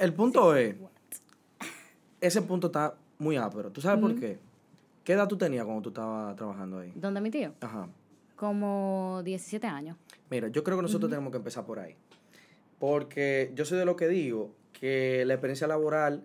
El 0.00 0.14
punto 0.14 0.56
es, 0.56 0.74
ese 2.18 2.40
punto 2.42 2.68
está 2.68 2.94
muy 3.18 3.36
ápero. 3.36 3.70
¿Tú 3.70 3.82
sabes 3.82 4.00
por 4.00 4.18
qué? 4.18 4.38
¿Qué 5.04 5.12
edad 5.12 5.28
tú 5.28 5.36
tenías 5.36 5.66
cuando 5.66 5.82
tú 5.82 5.90
estabas 5.90 6.34
trabajando 6.34 6.78
ahí? 6.78 6.92
¿Dónde 6.94 7.20
mi 7.20 7.30
tío? 7.30 7.52
Ajá. 7.60 7.88
Como 8.36 9.20
17 9.22 9.66
años. 9.66 9.98
Mira, 10.30 10.48
yo 10.48 10.64
creo 10.64 10.78
que 10.78 10.82
nosotros 10.82 11.10
tenemos 11.10 11.30
que 11.30 11.36
empezar 11.36 11.66
por 11.66 11.78
ahí. 11.78 11.94
Porque 12.78 13.52
yo 13.54 13.66
soy 13.66 13.78
de 13.78 13.84
lo 13.84 13.96
que 13.96 14.08
digo 14.08 14.54
que 14.78 15.24
la 15.24 15.34
experiencia 15.34 15.66
laboral 15.66 16.22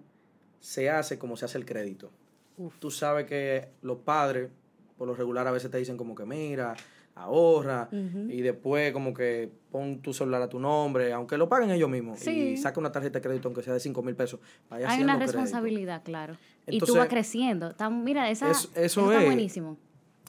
se 0.59 0.89
hace 0.89 1.17
como 1.17 1.37
se 1.37 1.45
hace 1.45 1.57
el 1.57 1.65
crédito. 1.65 2.11
Uf. 2.57 2.77
Tú 2.79 2.91
sabes 2.91 3.25
que 3.25 3.69
los 3.81 3.99
padres, 3.99 4.49
por 4.97 5.07
lo 5.07 5.15
regular, 5.15 5.47
a 5.47 5.51
veces 5.51 5.71
te 5.71 5.77
dicen 5.77 5.95
como 5.95 6.13
que 6.15 6.25
mira, 6.25 6.75
ahorra, 7.15 7.89
y 7.91 8.41
después 8.41 8.91
como 8.93 9.13
que 9.13 9.49
pon 9.71 10.01
tu 10.01 10.13
celular 10.13 10.41
a 10.41 10.47
tu 10.49 10.57
nombre, 10.59 11.11
aunque 11.13 11.37
lo 11.37 11.47
paguen 11.49 11.69
ellos 11.71 11.89
mismos, 11.89 12.19
Sí. 12.19 12.51
y 12.53 12.57
saca 12.57 12.79
una 12.79 12.91
tarjeta 12.91 13.19
de 13.19 13.23
crédito 13.23 13.47
aunque 13.49 13.61
sea 13.61 13.73
de 13.73 13.79
5 13.79 14.01
mil 14.03 14.15
pesos. 14.15 14.39
vaya 14.69 14.89
Hay 14.89 15.03
una 15.03 15.15
crédito. 15.17 15.33
responsabilidad, 15.37 16.01
claro. 16.03 16.35
y 16.67 16.79
tú 16.79 16.95
vas 16.95 17.07
creciendo. 17.09 17.73
Mira, 17.91 18.29
esa, 18.29 18.51
Es- 18.51 18.69
eso 18.75 19.09
está 19.11 19.21
es. 19.21 19.25
buenísimo. 19.25 19.77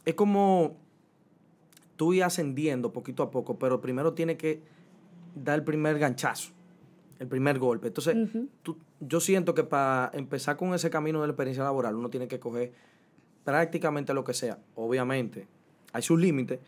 Es 0.05 0.15
como 0.15 0.77
tú 1.97 2.13
ir 2.15 2.25
ascendiendo 2.25 2.93
poquito 2.93 3.23
a 3.23 3.31
poco, 3.31 3.59
pero 3.59 3.81
primero 3.81 4.15
tiene 4.15 4.37
que 4.37 4.61
dar 5.35 5.59
el 5.59 5.65
primer 5.65 5.99
ganchazo, 5.99 6.51
el 7.21 7.29
primer 7.29 7.59
golpe. 7.61 7.87
Entonces, 7.89 8.17
tú- 8.65 8.77
yo 8.99 9.21
siento 9.21 9.55
que 9.55 9.63
para 9.63 10.11
empezar 10.15 10.57
con 10.57 10.75
ese 10.75 10.91
camino 10.91 11.21
de 11.21 11.29
la 11.29 11.33
experiencia 11.33 11.63
laboral, 11.63 11.95
uno 11.95 12.09
tiene 12.11 12.27
que 12.27 12.41
coger 12.41 12.73
prácticamente 13.45 14.13
lo 14.15 14.25
que 14.25 14.35
sea. 14.35 14.59
Obviamente, 14.75 15.47
hay 15.93 16.03
sus 16.03 16.19
límites, 16.19 16.59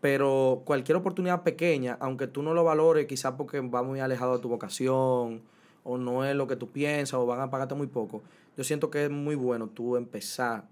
pero 0.00 0.62
cualquier 0.64 0.96
oportunidad 0.96 1.42
pequeña, 1.42 1.96
aunque 2.00 2.26
tú 2.26 2.42
no 2.42 2.54
lo 2.54 2.64
valores, 2.64 3.06
quizás 3.06 3.34
porque 3.36 3.60
va 3.60 3.82
muy 3.82 4.00
alejado 4.00 4.36
de 4.36 4.42
tu 4.42 4.48
vocación, 4.48 5.42
o 5.84 5.98
no 5.98 6.24
es 6.24 6.34
lo 6.36 6.46
que 6.46 6.56
tú 6.56 6.68
piensas, 6.68 7.14
o 7.14 7.26
van 7.26 7.40
a 7.40 7.50
pagarte 7.50 7.74
muy 7.74 7.86
poco, 7.86 8.22
yo 8.56 8.64
siento 8.64 8.90
que 8.90 9.04
es 9.06 9.10
muy 9.10 9.34
bueno 9.34 9.66
tú 9.68 9.96
empezar 9.96 10.64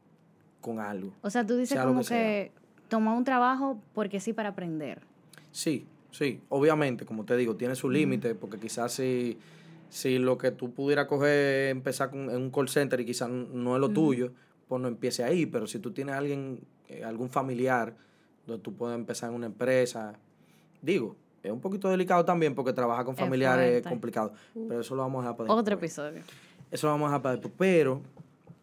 con 0.61 0.81
algo. 0.81 1.13
O 1.23 1.31
sea, 1.31 1.47
tú 1.47 1.57
dices 1.57 1.79
como 1.81 2.01
que 2.01 2.07
que, 2.09 2.53
toma 2.89 3.15
un 3.15 3.25
trabajo 3.25 3.79
porque 3.95 4.21
sí 4.21 4.33
para 4.33 4.51
aprender. 4.51 5.03
Sí, 5.53 5.87
sí, 6.11 6.41
obviamente, 6.49 7.05
como 7.05 7.25
te 7.25 7.37
digo, 7.37 7.57
tiene 7.57 7.75
su 7.75 7.91
límite, 7.91 8.35
porque 8.35 8.59
quizás 8.59 8.93
si, 8.93 9.39
si 9.89 10.19
lo 10.19 10.39
que 10.39 10.51
tú 10.51 10.73
pudieras 10.73 11.07
coger, 11.07 11.71
empezar 11.71 12.11
con, 12.11 12.31
en 12.31 12.37
un 12.37 12.51
call 12.51 12.69
center 12.69 13.01
y 13.01 13.05
quizás 13.05 13.29
no 13.29 13.75
es 13.75 13.81
lo 13.81 13.89
tuyo, 13.91 14.33
pues 14.69 14.81
no 14.83 14.89
empiece 14.89 15.25
ahí, 15.25 15.47
pero 15.47 15.67
si 15.67 15.79
tú 15.79 15.93
tienes 15.93 16.15
alguien, 16.15 16.61
eh, 16.89 17.05
algún 17.05 17.31
familiar, 17.31 17.97
donde 18.47 18.63
tú 18.63 18.75
puedes 18.75 18.97
empezar 18.97 19.31
en 19.31 19.37
una 19.37 19.47
empresa, 19.47 20.15
digo, 20.83 21.17
es 21.43 21.53
un 21.53 21.61
poquito 21.61 21.89
delicado 21.89 22.25
también 22.25 22.55
porque 22.55 22.73
trabajar 22.73 23.05
con 23.05 23.15
Es 23.15 23.21
familiares 23.21 23.81
es 23.81 23.87
complicado, 23.87 24.33
pero 24.69 24.81
eso 24.81 24.95
lo 24.95 25.03
vamos 25.03 25.21
a 25.21 25.23
dejar 25.29 25.37
para 25.37 25.53
Otro 25.53 25.77
después. 25.77 25.93
episodio. 25.93 26.23
Eso 26.71 26.87
lo 26.87 26.93
vamos 26.93 27.07
a 27.07 27.11
dejar 27.11 27.23
para 27.23 27.35
después, 27.37 27.55
pero 27.57 28.03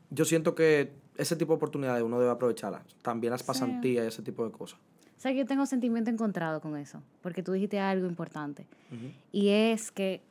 yo 0.10 0.26
siento 0.26 0.54
que 0.54 0.92
ese 1.18 1.36
tipo 1.36 1.54
de 1.54 1.58
oportunidades 1.58 2.04
uno 2.04 2.20
debe 2.20 2.32
aprovecharlas, 2.32 2.84
también 3.02 3.32
las 3.32 3.44
pasantías 3.44 4.06
y 4.06 4.08
ese 4.08 4.22
tipo 4.22 4.46
de 4.46 4.52
cosas. 4.52 4.80
O 5.18 5.20
sea, 5.20 5.32
que 5.32 5.40
yo 5.40 5.46
tengo 5.46 5.66
sentimiento 5.66 6.10
encontrado 6.12 6.60
con 6.62 6.78
eso, 6.78 7.02
porque 7.22 7.42
tú 7.42 7.54
dijiste 7.54 7.80
algo 7.80 8.06
importante. 8.08 8.68
Ujú. 8.92 9.12
Y 9.32 9.50
es 9.50 9.92
que 9.92 10.22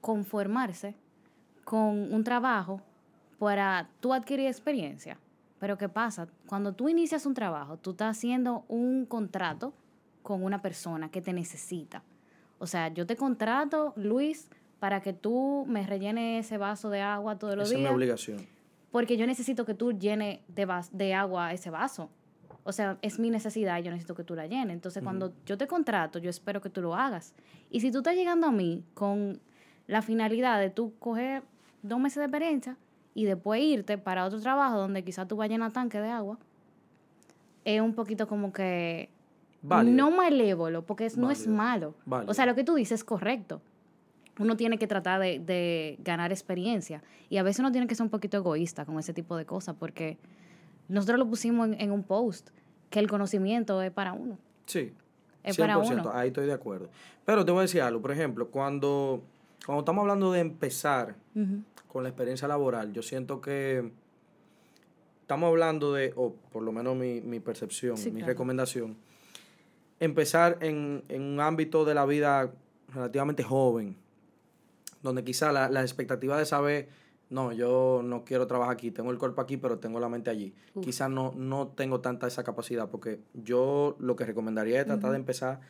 conformarse 0.00 0.94
con 1.64 2.12
un 2.12 2.24
trabajo 2.24 2.80
para 3.38 3.88
tú 4.00 4.12
adquirir 4.12 4.46
experiencia. 4.46 5.18
Pero 5.58 5.78
¿qué 5.78 5.88
pasa? 5.88 6.28
Cuando 6.46 6.72
tú 6.74 6.88
inicias 6.88 7.24
un 7.26 7.32
trabajo, 7.34 7.78
tú 7.78 7.92
estás 7.92 8.16
haciendo 8.18 8.64
un 8.68 9.06
contrato 9.06 9.72
con 10.22 10.44
una 10.44 10.60
persona 10.60 11.10
que 11.10 11.22
te 11.22 11.32
necesita. 11.32 12.02
O 12.58 12.66
sea, 12.66 12.88
yo 12.88 13.06
te 13.06 13.16
contrato, 13.16 13.92
Luis, 13.96 14.48
para 14.78 15.00
que 15.00 15.12
tú 15.14 15.64
me 15.68 15.86
rellenes 15.86 16.44
ese 16.46 16.58
vaso 16.58 16.90
de 16.90 17.00
agua 17.00 17.38
todos 17.38 17.56
los 17.56 17.68
Esa 17.68 17.74
es 17.74 17.78
mi 17.78 17.82
días, 17.84 17.94
obligación. 17.94 18.46
porque 18.90 19.16
yo 19.16 19.26
necesito 19.26 19.64
que 19.64 19.74
tú 19.74 19.92
llenes 19.92 20.40
de, 20.48 20.68
de 20.92 21.14
agua 21.14 21.52
ese 21.52 21.70
vaso. 21.70 22.10
O 22.64 22.72
sea, 22.72 22.98
es 23.02 23.18
mi 23.18 23.28
necesidad 23.30 23.78
y 23.78 23.82
yo 23.82 23.90
necesito 23.90 24.14
que 24.14 24.24
tú 24.24 24.34
la 24.34 24.46
llenes. 24.46 24.72
Entonces, 24.74 25.02
cuando 25.02 25.32
yo 25.46 25.58
te 25.58 25.66
contrato, 25.66 26.18
yo 26.18 26.30
espero 26.30 26.60
que 26.62 26.70
tú 26.70 26.80
lo 26.80 26.94
hagas. 26.94 27.34
Y 27.70 27.80
si 27.80 27.90
tú 27.92 27.98
estás 27.98 28.14
llegando 28.16 28.46
a 28.46 28.50
mí 28.52 28.82
con 28.94 29.38
la 29.86 30.00
finalidad 30.00 30.58
de 30.58 30.70
tú 30.70 30.94
coger 30.98 31.42
dos 31.82 32.00
meses 32.00 32.16
de 32.20 32.24
experiencia 32.24 32.76
y 33.14 33.24
después 33.26 33.60
irte 33.62 33.98
para 33.98 34.24
otro 34.24 34.40
trabajo 34.40 34.78
donde 34.78 35.04
quizás 35.04 35.28
tú 35.28 35.36
vayas 35.36 35.50
a 35.50 35.54
llenar 35.54 35.72
tanque 35.72 36.00
de 36.00 36.08
agua, 36.08 36.38
es 37.64 37.80
un 37.80 37.94
poquito 37.94 38.26
como 38.26 38.52
que 38.52 39.10
Válido. 39.62 39.96
no 39.96 40.10
malévolo, 40.10 40.82
porque 40.86 41.06
es- 41.06 41.16
no 41.16 41.30
es 41.30 41.46
malo. 41.46 41.94
Válido. 42.06 42.30
O 42.30 42.34
sea, 42.34 42.46
lo 42.46 42.54
que 42.54 42.64
tú 42.64 42.74
dices 42.74 43.00
es 43.00 43.04
correcto. 43.04 43.60
Uno 44.38 44.56
tiene 44.56 44.78
que 44.78 44.86
tratar 44.86 45.20
de, 45.20 45.38
de 45.38 45.96
ganar 46.02 46.32
experiencia. 46.32 47.02
Y 47.30 47.36
a 47.36 47.42
veces 47.42 47.60
uno 47.60 47.70
tiene 47.72 47.86
que 47.86 47.94
ser 47.94 48.04
un 48.04 48.10
poquito 48.10 48.36
egoísta 48.36 48.84
con 48.84 48.98
ese 48.98 49.14
tipo 49.14 49.36
de 49.36 49.44
cosas, 49.46 49.76
porque 49.78 50.18
nosotros 50.88 51.18
lo 51.18 51.26
pusimos 51.28 51.68
en, 51.68 51.80
en 51.80 51.90
un 51.92 52.02
post, 52.02 52.50
que 52.90 52.98
el 52.98 53.08
conocimiento 53.08 53.80
es 53.82 53.90
para 53.90 54.12
uno. 54.12 54.38
Sí. 54.66 54.92
Es 55.42 55.56
para 55.58 55.76
100%, 55.76 55.92
uno. 56.00 56.10
ahí 56.12 56.28
estoy 56.28 56.46
de 56.46 56.52
acuerdo. 56.52 56.88
Pero 57.24 57.44
te 57.44 57.50
voy 57.50 57.60
a 57.60 57.62
decir 57.62 57.82
algo, 57.82 58.00
por 58.00 58.12
ejemplo, 58.12 58.48
cuando, 58.48 59.22
cuando 59.66 59.80
estamos 59.80 60.02
hablando 60.02 60.32
de 60.32 60.40
empezar 60.40 61.16
con 61.88 62.02
la 62.02 62.08
experiencia 62.08 62.48
laboral, 62.48 62.92
yo 62.92 63.02
siento 63.02 63.40
que 63.40 63.92
estamos 65.20 65.48
hablando 65.48 65.92
de, 65.92 66.12
o 66.16 66.34
por 66.50 66.62
lo 66.62 66.72
menos 66.72 66.96
mi, 66.96 67.20
mi 67.20 67.40
percepción, 67.40 67.96
Sí, 67.96 68.10
mi 68.10 68.20
claro. 68.20 68.32
recomendación, 68.32 68.96
empezar 70.00 70.58
en, 70.60 71.04
en 71.08 71.22
un 71.22 71.40
ámbito 71.40 71.84
de 71.84 71.94
la 71.94 72.04
vida 72.06 72.52
relativamente 72.94 73.42
joven, 73.42 73.96
donde 75.02 75.24
quizá 75.24 75.52
la, 75.52 75.68
la 75.68 75.82
expectativa 75.82 76.38
de 76.38 76.46
saber, 76.46 76.88
no, 77.30 77.52
yo 77.52 78.02
no 78.04 78.24
quiero 78.24 78.46
trabajar 78.46 78.74
aquí, 78.74 78.90
tengo 78.90 79.10
el 79.10 79.18
cuerpo 79.18 79.40
aquí, 79.40 79.56
pero 79.56 79.78
tengo 79.78 79.98
la 80.00 80.08
mente 80.08 80.30
allí. 80.30 80.54
Uf. 80.74 80.84
Quizá 80.84 81.08
no, 81.08 81.32
no 81.36 81.68
tengo 81.68 82.00
tanta 82.00 82.26
esa 82.26 82.44
capacidad, 82.44 82.88
porque 82.90 83.20
yo 83.34 83.96
lo 83.98 84.16
que 84.16 84.24
recomendaría 84.24 84.80
es 84.80 84.86
tratar 84.86 85.10
de 85.10 85.16
empezar 85.16 85.60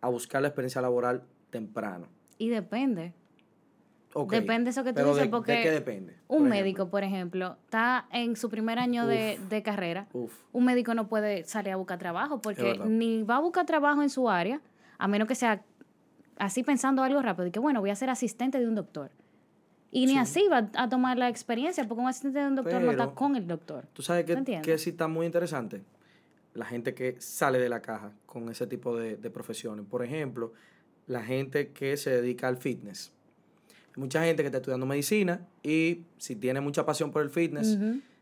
a 0.00 0.08
buscar 0.08 0.42
la 0.42 0.48
experiencia 0.48 0.82
laboral 0.82 1.22
temprano. 1.50 2.08
Y 2.38 2.48
depende. 2.48 3.12
Ok, 4.16 4.30
Depende 4.32 4.70
eso 4.70 4.84
que 4.84 4.90
tú 4.90 4.96
pero 4.96 5.08
dices, 5.08 5.24
de- 5.24 5.28
porque 5.28 5.52
¿De 5.52 5.62
qué 5.62 5.70
depende? 5.72 6.16
Un 6.28 6.40
Por 6.40 6.48
médico, 6.48 6.88
por 6.88 7.02
ejemplo, 7.02 7.56
está 7.64 8.06
en 8.12 8.36
su 8.36 8.48
primer 8.48 8.78
año 8.78 9.06
de, 9.08 9.40
de 9.48 9.62
carrera. 9.62 10.06
Uf. 10.12 10.32
Un 10.52 10.64
médico 10.66 10.94
no 10.94 11.08
puede 11.08 11.44
salir 11.44 11.72
a 11.72 11.76
buscar 11.76 11.98
trabajo 11.98 12.40
porque 12.40 12.78
ni 12.86 13.24
va 13.24 13.36
a 13.36 13.40
buscar 13.40 13.66
trabajo 13.66 14.02
en 14.02 14.10
su 14.10 14.30
área, 14.30 14.60
a 14.98 15.08
menos 15.08 15.26
que 15.26 15.34
sea 15.34 15.62
así 16.38 16.62
pensando 16.62 17.02
algo 17.02 17.22
rápido, 17.22 17.46
y 17.48 17.50
que 17.50 17.58
bueno, 17.58 17.80
voy 17.80 17.90
a 17.90 17.96
ser 17.96 18.08
asistente 18.10 18.60
de 18.60 18.68
un 18.68 18.74
doctor. 18.76 19.10
Y 19.94 20.06
ni 20.06 20.12
Sí. 20.12 20.18
así 20.18 20.48
va 20.50 20.68
a 20.74 20.88
tomar 20.88 21.16
la 21.16 21.28
experiencia, 21.28 21.86
porque 21.86 22.02
un 22.02 22.08
asistente 22.08 22.40
de 22.40 22.46
un 22.48 22.56
doctor 22.56 22.82
no 22.82 22.90
está 22.90 23.06
con 23.12 23.36
el 23.36 23.46
doctor. 23.46 23.86
¿Tú 23.92 24.02
sabes 24.02 24.26
¿Me 24.28 24.44
que, 24.44 24.60
que 24.60 24.76
sí 24.76 24.90
está 24.90 25.06
muy 25.08 25.24
interesante? 25.24 25.82
La 26.52 26.64
gente 26.66 26.94
que 26.94 27.16
sale 27.20 27.58
de 27.58 27.68
la 27.68 27.80
caja 27.80 28.12
con 28.26 28.48
ese 28.48 28.66
tipo 28.66 28.96
de, 28.96 29.16
de 29.16 29.30
profesiones. 29.30 29.86
Por 29.88 30.04
ejemplo, 30.04 30.52
la 31.06 31.22
gente 31.22 31.68
que 31.68 31.96
se 31.96 32.10
dedica 32.10 32.48
al 32.48 32.56
fitness. 32.56 33.12
Hay 33.96 34.00
mucha 34.02 34.24
gente 34.24 34.42
que 34.42 34.46
está 34.48 34.58
estudiando 34.58 34.84
medicina 34.86 35.46
y 35.62 36.02
si 36.18 36.34
tiene 36.34 36.60
mucha 36.60 36.84
pasión 36.84 37.12
por 37.12 37.22
el 37.22 37.30
fitness, 37.30 37.78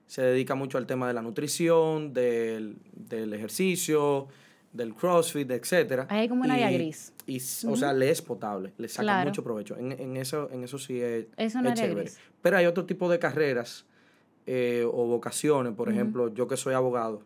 se 0.06 0.20
dedica 0.20 0.54
mucho 0.54 0.76
al 0.76 0.86
tema 0.86 1.08
de 1.08 1.14
la 1.14 1.22
nutrición, 1.22 2.12
del, 2.12 2.76
del 2.92 3.32
ejercicio, 3.32 4.28
del 4.72 4.94
crossfit, 4.94 5.50
etcétera. 5.50 6.06
Ahí 6.08 6.20
hay 6.20 6.28
como 6.28 6.42
un 6.44 6.50
área 6.50 6.70
Y- 6.70 6.74
gris. 6.74 7.12
Y, 7.26 7.36
s- 7.36 7.66
O 7.68 7.76
sea, 7.76 7.92
le 7.92 8.10
es 8.10 8.22
potable, 8.22 8.72
le 8.78 8.88
saca 8.88 9.02
Claro. 9.02 9.28
mucho 9.28 9.44
provecho. 9.44 9.76
En, 9.76 9.92
en 9.92 10.16
eso, 10.16 10.48
en 10.50 10.64
eso 10.64 10.78
sí 10.78 11.00
es, 11.00 11.26
Es 11.36 11.54
un 11.54 11.66
es 11.66 11.72
área 11.72 11.74
chévere. 11.74 12.00
gris. 12.02 12.18
Pero 12.40 12.56
hay 12.56 12.66
otro 12.66 12.84
tipo 12.86 13.08
de 13.10 13.18
carreras 13.18 13.84
eh, 14.46 14.84
o 14.86 15.06
vocaciones. 15.06 15.72
Por 15.74 15.88
ejemplo, 15.88 16.32
yo 16.34 16.48
que 16.48 16.56
soy 16.56 16.74
abogado, 16.74 17.22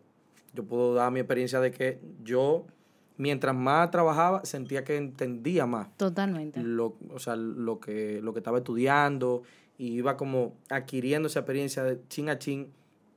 yo 0.53 0.63
puedo 0.65 0.93
dar 0.93 1.11
mi 1.11 1.19
experiencia 1.19 1.59
de 1.59 1.71
que 1.71 1.99
yo, 2.23 2.67
mientras 3.17 3.55
más 3.55 3.89
trabajaba, 3.89 4.45
sentía 4.45 4.83
que 4.83 4.97
entendía 4.97 5.65
más 5.65 5.95
Totalmente. 5.97 6.61
lo, 6.61 6.95
o 7.09 7.17
sea, 7.19 7.35
lo 7.35 7.79
que, 7.79 8.21
lo 8.21 8.33
que 8.33 8.39
estaba 8.39 8.59
estudiando 8.59 9.41
y 9.79 9.93
iba 9.93 10.15
como 10.17 10.53
adquiriendo 10.69 11.27
esa 11.27 11.39
experiencia 11.39 11.83
de 11.83 11.99
chin 12.07 12.29
a 12.29 12.37
chin 12.37 12.67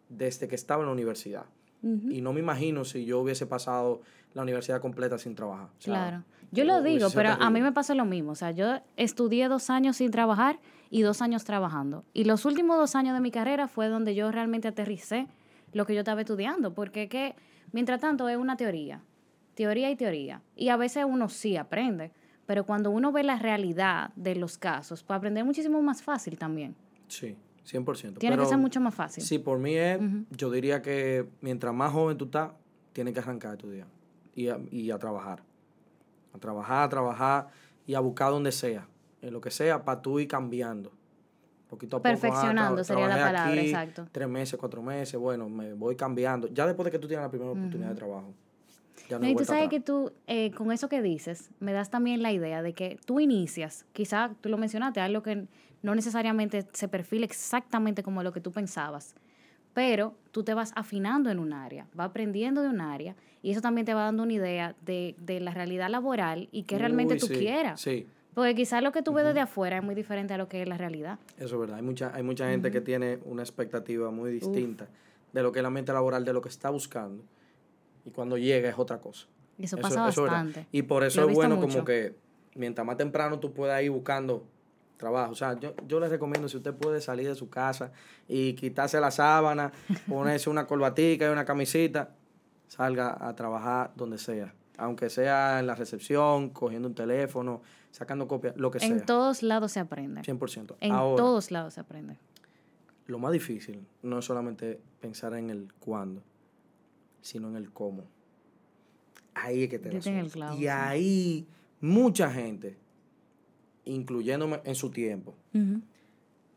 desde 0.09 0.49
que 0.49 0.55
estaba 0.55 0.83
en 0.83 0.87
la 0.87 0.93
universidad. 0.93 1.45
Y 1.83 2.21
no 2.21 2.33
me 2.35 2.41
imagino 2.41 2.85
si 2.85 3.07
yo 3.07 3.21
hubiese 3.21 3.47
pasado 3.47 4.03
la 4.35 4.43
universidad 4.43 4.81
completa 4.81 5.19
sin 5.19 5.35
trabajar. 5.35 5.67
O 5.67 5.81
sea, 5.81 5.95
Claro. 5.95 6.25
Yo 6.53 6.65
lo 6.65 6.83
digo, 6.83 7.09
pero 7.15 7.31
a 7.31 7.51
mí 7.51 7.61
me 7.61 7.73
pasó 7.73 7.95
lo 7.95 8.05
mismo. 8.05 8.33
O 8.33 8.35
sea, 8.35 8.51
yo 8.51 8.81
estudié 8.97 9.49
dos 9.49 9.71
años 9.71 9.97
sin 9.99 10.11
trabajar 10.11 10.59
y 10.91 11.03
dos 11.03 11.23
años 11.23 11.45
trabajando. 11.45 12.05
Y 12.13 12.25
los 12.25 12.45
últimos 12.45 12.77
dos 12.77 12.97
años 12.97 13.15
de 13.15 13.21
mi 13.21 13.31
carrera 13.31 13.69
fue 13.69 13.89
donde 13.89 14.15
yo 14.15 14.33
realmente 14.33 14.67
aterricé 14.67 15.29
lo 15.73 15.87
que 15.87 15.95
yo 15.95 16.01
estaba 16.01 16.23
estudiando. 16.23 16.75
Porque 16.75 17.09
que, 17.09 17.37
mientras 17.73 18.01
tanto, 18.01 18.29
es 18.29 18.37
una 18.37 18.57
teoría. 18.57 19.03
Teoría 19.55 19.91
y 19.91 19.97
teoría. 19.97 20.43
Y 20.57 20.71
a 20.71 20.77
veces 20.77 21.05
uno 21.09 21.29
sí 21.29 21.57
aprende. 21.57 22.11
Pero 22.47 22.67
cuando 22.67 22.91
uno 22.91 23.13
ve 23.13 23.23
la 23.23 23.39
realidad 23.39 24.11
de 24.17 24.35
los 24.35 24.59
casos, 24.59 25.05
pues 25.05 25.17
aprender 25.17 25.45
muchísimo 25.45 25.81
más 25.83 26.03
fácil 26.03 26.37
también. 26.37 26.75
Sí, 27.07 27.37
100%. 27.65 28.19
Tiene 28.19 28.35
Pero 28.35 28.43
que 28.43 28.49
ser 28.49 28.59
mucho 28.59 28.81
más 28.81 28.95
fácil. 28.95 29.23
Sí, 29.23 29.39
por 29.39 29.61
mí 29.61 29.77
es, 29.77 30.01
yo 30.31 30.51
diría 30.51 30.83
que 30.83 31.29
mientras 31.43 31.73
más 31.73 31.93
joven 31.93 32.19
tú 32.19 32.25
estás, 32.25 32.51
tienes 32.93 33.15
que 33.15 33.21
arrancar 33.21 33.53
a 33.53 33.55
estudiar 33.55 33.87
y 34.35 34.49
a, 34.49 34.59
y 34.71 34.91
a 34.91 34.99
trabajar. 34.99 35.43
A 36.33 36.39
trabajar, 36.39 36.83
a 36.85 36.89
trabajar 36.89 37.49
y 37.87 37.95
a 37.95 38.01
buscar 38.01 38.31
donde 38.31 38.53
sea. 38.53 38.87
En 39.23 39.33
lo 39.33 39.41
que 39.41 39.51
sea, 39.51 39.85
para 39.85 40.01
tú 40.01 40.19
ir 40.21 40.29
cambiando. 40.29 40.93
Poquito 41.69 41.97
a 41.97 42.01
poco. 42.01 42.09
ah, 42.09 42.13
Perfeccionando 42.13 42.81
tra- 42.83 42.85
sería 42.85 43.09
la 43.09 43.15
palabra, 43.17 43.47
aquí 43.49 43.59
exacto. 43.59 44.07
Tres 44.11 44.29
meses, 44.29 44.59
cuatro 44.59 44.83
meses, 44.83 45.19
bueno, 45.21 45.49
me 45.49 45.73
voy 45.75 45.95
cambiando. 45.97 46.49
Ya 46.49 46.67
después 46.67 46.85
de 46.87 46.91
que 46.91 46.99
tú 46.99 47.07
tienes 47.07 47.25
la 47.25 47.31
primera 47.31 47.51
oportunidad 47.53 47.91
de 47.91 47.95
trabajo. 47.95 48.33
Ya 49.09 49.19
no, 49.19 49.25
No, 49.25 49.31
y 49.31 49.37
tú 49.37 49.45
sabes 49.45 49.67
atrás. 49.67 49.71
que 49.71 49.81
tú, 49.81 50.13
eh, 50.27 50.51
con 50.53 50.73
eso 50.73 50.89
que 50.89 51.03
dices, 51.03 51.51
me 51.61 51.73
das 51.73 51.91
también 51.91 52.23
la 52.23 52.33
idea 52.33 52.63
de 52.63 52.73
que 52.73 52.99
tú 53.05 53.21
inicias, 53.21 53.85
quizá 53.93 54.31
tú 54.41 54.49
lo 54.49 54.57
mencionaste, 54.57 55.01
algo 55.01 55.23
que 55.23 55.47
no 55.83 55.95
necesariamente 55.95 56.67
se 56.73 56.89
perfila 56.89 57.25
exactamente 57.25 58.03
como 58.03 58.23
lo 58.23 58.33
que 58.33 58.41
tú 58.41 58.53
pensabas, 58.53 59.15
pero 59.75 60.15
tú 60.31 60.43
te 60.43 60.55
vas 60.55 60.73
afinando 60.77 61.31
en 61.31 61.39
un 61.39 61.53
área, 61.53 61.87
vas 61.95 62.09
aprendiendo 62.11 62.63
de 62.63 62.69
un 62.69 62.81
área, 62.81 63.15
y 63.43 63.51
eso 63.53 63.61
también 63.61 63.85
te 63.87 63.95
va 63.95 64.03
dando 64.05 64.23
una 64.25 64.33
idea 64.33 64.75
de, 64.85 65.15
de 65.19 65.41
la 65.41 65.53
realidad 65.53 65.89
laboral 65.89 66.49
y 66.53 66.65
que 66.65 66.79
realmente 66.79 67.15
Uy, 67.15 67.21
tú 67.21 67.27
sí, 67.27 67.35
quieras. 67.35 67.81
Sí, 67.81 68.07
Porque 68.35 68.55
quizás 68.55 68.83
lo 68.83 68.93
que 68.93 69.03
tú 69.03 69.13
ves 69.13 69.25
desde 69.25 69.41
afuera 69.41 69.79
es 69.79 69.83
muy 69.83 69.95
diferente 69.95 70.35
a 70.35 70.39
lo 70.39 70.49
que 70.49 70.63
es 70.63 70.69
la 70.69 70.77
realidad. 70.77 71.19
Eso 71.39 71.55
es 71.55 71.61
verdad. 71.61 71.77
Hay 71.77 71.83
mucha, 71.83 72.13
hay 72.15 72.23
mucha 72.23 72.49
gente 72.51 72.71
que 72.71 72.81
tiene 72.81 73.19
una 73.25 73.43
expectativa 73.43 74.11
muy 74.11 74.31
distinta 74.31 74.89
de 75.33 75.43
lo 75.43 75.53
que 75.53 75.61
es 75.61 75.63
la 75.63 75.71
mente 75.71 75.93
laboral, 75.93 76.25
de 76.25 76.33
lo 76.33 76.41
que 76.43 76.49
está 76.49 76.71
buscando. 76.71 77.25
Y 78.05 78.11
cuando 78.11 78.37
llega 78.37 78.69
es 78.69 78.79
otra 78.79 78.99
cosa. 79.01 79.27
Y 79.59 79.65
eso, 79.65 79.77
Eso- 79.77 79.83
pasa 79.83 79.95
eso 79.95 80.09
es 80.09 80.17
verdad. 80.31 80.45
bastante. 80.45 80.67
Y 80.73 80.83
por 80.83 81.03
eso 81.05 81.29
es 81.29 81.35
bueno 81.35 81.57
mucho. 81.57 81.69
como 81.69 81.85
que 81.85 82.15
mientras 82.55 82.87
más 82.87 82.97
temprano 82.97 83.39
tú 83.41 83.53
puedas 83.53 83.83
ir 83.83 83.91
buscando 83.91 84.45
trabajo. 85.01 85.33
O 85.33 85.35
sea, 85.35 85.59
yo, 85.59 85.75
yo 85.89 85.99
les 85.99 86.11
recomiendo 86.11 86.49
si 86.49 86.57
usted 86.59 86.75
puede 86.75 87.01
salir 87.01 87.27
de 87.29 87.35
su 87.35 87.49
casa 87.51 87.91
y 88.29 88.53
quitarse 88.55 89.01
la 89.01 89.11
sábana, 89.11 89.73
ponerse 90.09 90.49
una 90.51 90.67
corbatica 90.67 91.27
y 91.27 91.33
una 91.33 91.45
camisita, 91.45 92.11
salga 92.69 93.17
a 93.27 93.35
trabajar 93.35 93.93
donde 93.97 94.19
sea. 94.19 94.55
Aunque 94.79 95.11
sea 95.11 95.59
en 95.61 95.67
la 95.67 95.75
recepción, 95.75 96.51
cogiendo 96.51 96.89
un 96.89 96.95
teléfono, 96.95 97.61
sacando 97.91 98.27
copias, 98.29 98.57
lo 98.57 98.71
que 98.71 98.79
En 98.79 98.99
sea. 98.99 99.07
todos 99.07 99.43
lados 99.43 99.73
se 99.73 99.81
aprende. 99.81 100.23
100%. 100.23 100.77
En 100.81 100.93
Ahora, 100.93 101.17
todos 101.17 101.51
lados 101.51 101.75
se 101.75 101.81
aprende. 101.81 102.17
lo 103.07 103.19
más 103.19 103.33
difícil 103.33 103.85
no 104.03 104.19
es 104.21 104.25
solamente 104.25 104.81
pensar 105.01 105.35
en 105.35 105.51
el 105.51 105.73
cuándo, 105.81 106.23
sino 107.21 107.49
en 107.49 107.57
el 107.57 107.71
cómo. 107.73 108.05
Ahí 109.35 109.65
es 109.65 109.71
que 109.71 109.79
te 109.79 109.91
en 109.91 109.97
Y 109.97 110.01
sí. 110.59 110.69
ahí 110.69 111.47
mucha 111.81 112.31
gente, 112.31 112.79
incluyéndome 113.91 114.61
en 114.65 114.75
su 114.75 114.91
tiempo, 114.91 115.35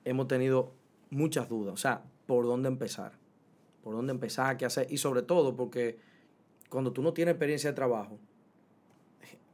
hemos 0.06 0.28
tenido 0.28 0.74
muchas 1.10 1.50
dudas. 1.50 1.74
O 1.74 1.78
sea, 1.78 2.04
¿por 2.26 2.46
dónde 2.46 2.68
empezar? 2.70 3.14
¿Por 3.84 3.96
dónde 3.96 4.12
empezar? 4.12 4.58
¿Qué 4.58 4.66
hacer? 4.66 4.88
Y 4.90 4.98
sobre 4.98 5.24
todo 5.24 5.56
porque 5.56 5.98
cuando 6.70 6.92
tú 6.94 7.02
no 7.02 7.14
tienes 7.14 7.34
experiencia 7.34 7.72
de 7.72 7.76
trabajo, 7.76 8.18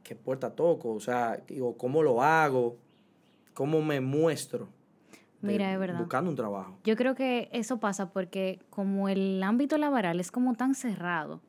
¿qué 0.02 0.14
puerta 0.14 0.50
toco? 0.50 0.92
O 0.92 1.00
sea, 1.00 1.42
digo, 1.48 1.76
¿cómo 1.76 2.02
lo 2.02 2.22
hago? 2.22 2.76
¿Cómo 3.54 3.82
me 3.82 4.00
muestro? 4.00 4.68
Mira, 5.40 5.72
es 5.72 5.78
verdad. 5.78 5.98
Buscando 5.98 6.30
un 6.30 6.36
trabajo. 6.36 6.78
Yo 6.84 6.96
creo 6.96 7.14
que 7.14 7.48
eso 7.52 7.80
pasa 7.80 8.10
porque 8.12 8.60
como 8.68 9.08
el 9.08 9.42
ámbito 9.42 9.78
laboral 9.78 10.20
es 10.20 10.30
como 10.30 10.54
tan 10.54 10.74
cerrado, 10.74 11.40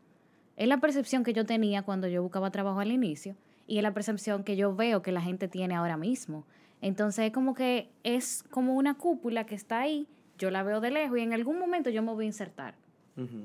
es 0.56 0.68
la 0.68 0.80
percepción 0.80 1.24
que 1.24 1.34
yo 1.34 1.46
tenía 1.46 1.84
cuando 1.84 2.08
yo 2.08 2.24
buscaba 2.24 2.52
trabajo 2.52 2.80
al 2.80 2.92
inicio 2.92 3.36
y 3.72 3.78
es 3.78 3.84
la 3.84 3.94
percepción 3.94 4.44
que 4.44 4.58
yo 4.58 4.76
veo 4.76 5.02
que 5.02 5.12
la 5.14 5.22
gente 5.22 5.48
tiene 5.48 5.76
ahora 5.76 5.96
mismo. 5.96 6.46
Entonces 6.82 7.28
es 7.28 7.32
como 7.32 7.54
que 7.54 7.90
es 8.04 8.44
como 8.50 8.76
una 8.76 8.96
cúpula 8.96 9.46
que 9.46 9.56
está 9.56 9.80
ahí, 9.80 10.08
yo 10.38 10.52
la 10.52 10.62
veo 10.64 10.82
de 10.82 10.92
lejos 10.92 11.18
y 11.18 11.22
en 11.22 11.32
algún 11.32 11.58
momento 11.58 11.90
yo 11.90 12.02
me 12.04 12.12
voy 12.12 12.26
a 12.26 12.28
insertar. 12.28 12.76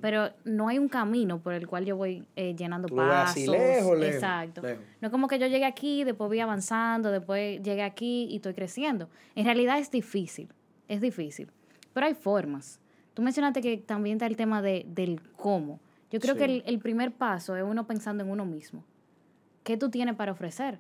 Pero 0.01 0.31
no 0.45 0.69
hay 0.69 0.79
un 0.79 0.89
camino 0.89 1.39
por 1.39 1.53
el 1.53 1.67
cual 1.67 1.85
yo 1.85 1.97
voy 1.97 2.27
eh, 2.35 2.55
llenando 2.57 2.89
Tú 2.89 2.97
pasos. 2.97 3.31
así 3.33 3.47
lejos, 3.47 3.99
lejos, 3.99 4.15
Exacto. 4.15 4.63
lejos. 4.63 4.83
No 5.03 5.09
es 5.09 5.13
como 5.13 5.29
que 5.29 5.39
yo 5.39 5.47
llegue 5.49 5.67
aquí, 5.67 6.03
después 6.03 6.29
voy 6.29 6.41
avanzando, 6.41 7.11
después 7.13 7.61
llegué 7.63 7.83
aquí 7.83 8.27
y 8.31 8.37
estoy 8.37 8.55
creciendo. 8.55 9.11
En 9.35 9.45
realidad 9.45 9.79
es 9.79 9.91
difícil, 9.91 10.49
es 10.89 11.01
difícil. 11.03 11.51
Pero 11.93 12.07
hay 12.07 12.15
formas. 12.15 12.81
Tú 13.13 13.21
mencionaste 13.23 13.61
que 13.61 13.77
también 13.77 14.17
está 14.17 14.27
el 14.27 14.37
tema 14.37 14.63
de, 14.63 14.87
del 14.89 15.21
cómo. 15.37 15.79
Yo 16.11 16.21
creo 16.21 16.35
Sí. 16.35 16.39
que 16.39 16.45
el, 16.47 16.63
el 16.67 16.79
primer 16.79 17.13
paso 17.13 17.55
es 17.55 17.63
uno 17.63 17.87
pensando 17.87 18.25
en 18.25 18.31
uno 18.31 18.47
mismo. 18.47 18.83
¿Qué 19.67 19.77
tú 19.77 19.91
tienes 19.91 20.15
para 20.15 20.31
ofrecer? 20.31 20.79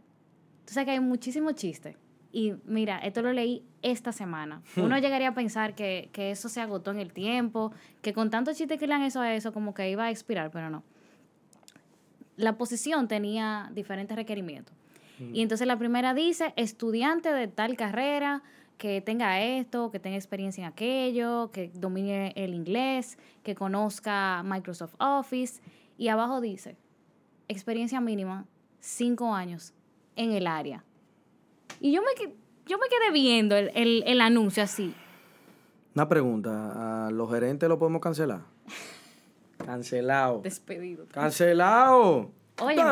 Tú 0.64 0.72
sabes 0.72 0.84
que 0.84 0.92
hay 0.92 1.00
muchísimos 1.00 1.56
chistes. 1.56 1.96
Y 2.30 2.54
mira, 2.66 2.98
esto 3.00 3.20
lo 3.20 3.32
leí 3.32 3.64
esta 3.82 4.12
semana. 4.12 4.62
Uno 4.76 4.96
llegaría 4.98 5.30
a 5.30 5.34
pensar 5.34 5.74
que, 5.74 6.08
que 6.12 6.30
eso 6.30 6.48
se 6.48 6.60
agotó 6.60 6.92
en 6.92 7.00
el 7.00 7.12
tiempo, 7.12 7.72
que 8.00 8.12
con 8.12 8.30
tantos 8.30 8.56
chistes 8.56 8.78
que 8.78 8.86
le 8.86 8.94
han 8.94 9.02
eso 9.02 9.20
a 9.20 9.34
eso, 9.34 9.52
como 9.52 9.74
que 9.74 9.90
iba 9.90 10.04
a 10.04 10.10
expirar, 10.12 10.52
pero 10.52 10.70
no. 10.70 10.84
La 12.36 12.56
posición 12.56 13.08
tenía 13.08 13.72
diferentes 13.74 14.16
requerimientos. 14.16 14.72
Y 15.18 15.42
entonces 15.42 15.66
la 15.66 15.76
primera 15.76 16.14
dice, 16.14 16.52
estudiante 16.54 17.32
de 17.32 17.48
tal 17.48 17.76
carrera, 17.76 18.44
que 18.78 19.00
tenga 19.00 19.42
esto, 19.42 19.90
que 19.90 19.98
tenga 19.98 20.16
experiencia 20.16 20.64
en 20.64 20.72
aquello, 20.72 21.50
que 21.50 21.72
domine 21.74 22.34
el 22.36 22.54
inglés, 22.54 23.18
que 23.42 23.56
conozca 23.56 24.44
Microsoft 24.44 24.94
Office. 25.00 25.60
Y 25.98 26.06
abajo 26.06 26.40
dice, 26.40 26.76
experiencia 27.48 28.00
mínima 28.00 28.46
cinco 28.80 29.34
años 29.34 29.72
en 30.16 30.32
el 30.32 30.46
área. 30.46 30.82
Y 31.80 31.92
yo 31.92 32.00
me, 32.02 32.08
yo 32.66 32.78
me 32.78 32.86
quedé 32.88 33.12
viendo 33.12 33.56
el, 33.56 33.70
el- 33.74 34.04
el 34.06 34.20
anuncio 34.20 34.62
así. 34.62 34.94
Una 35.94 36.08
pregunta, 36.08 37.06
¿a 37.06 37.10
los 37.10 37.30
gerentes 37.30 37.68
lo 37.68 37.78
podemos 37.78 38.00
cancelar? 38.02 38.40
Cancelado. 39.64 40.40
Despedido. 40.42 41.06
Cancelado. 41.10 42.30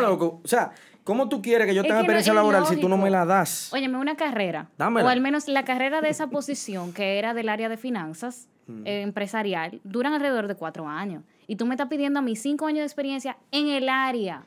Loco. 0.03 0.41
O 0.45 0.49
sea, 0.49 0.73
¿cómo 1.05 1.29
tú 1.29 1.41
quieres 1.41 1.67
que 1.67 1.75
yo 1.75 1.83
tenga 1.83 1.97
que 1.97 2.00
experiencia 2.03 2.35
laboral 2.35 2.67
si 2.67 2.76
tú 2.81 2.88
no 2.88 2.97
me 2.99 3.11
la 3.11 3.25
das? 3.25 3.73
Óyeme, 3.73 3.99
una 3.99 4.17
carrera. 4.17 4.69
Dámela. 4.76 5.07
O 5.07 5.09
al 5.11 5.21
menos 5.21 5.49
la 5.49 5.64
carrera 5.64 6.00
de 6.00 6.09
esa 6.11 6.26
posición, 6.29 6.93
que 6.93 7.19
era 7.19 7.35
del 7.35 7.49
área 7.49 7.69
de 7.69 7.76
finanzas 7.76 8.49
Mm. 8.67 8.87
eh, 8.87 9.03
empresarial, 9.03 9.79
duran 9.85 10.14
alrededor 10.14 10.49
de 10.49 10.55
cuatro 10.55 10.88
años. 10.88 11.23
Y 11.47 11.57
tú 11.57 11.67
me 11.67 11.75
estás 11.75 11.88
pidiendo 11.88 12.21
a 12.21 12.23
mí 12.23 12.35
cinco 12.35 12.67
años 12.67 12.79
de 12.79 12.87
experiencia 12.87 13.37
en 13.50 13.69
el 13.69 13.91
área. 13.91 14.47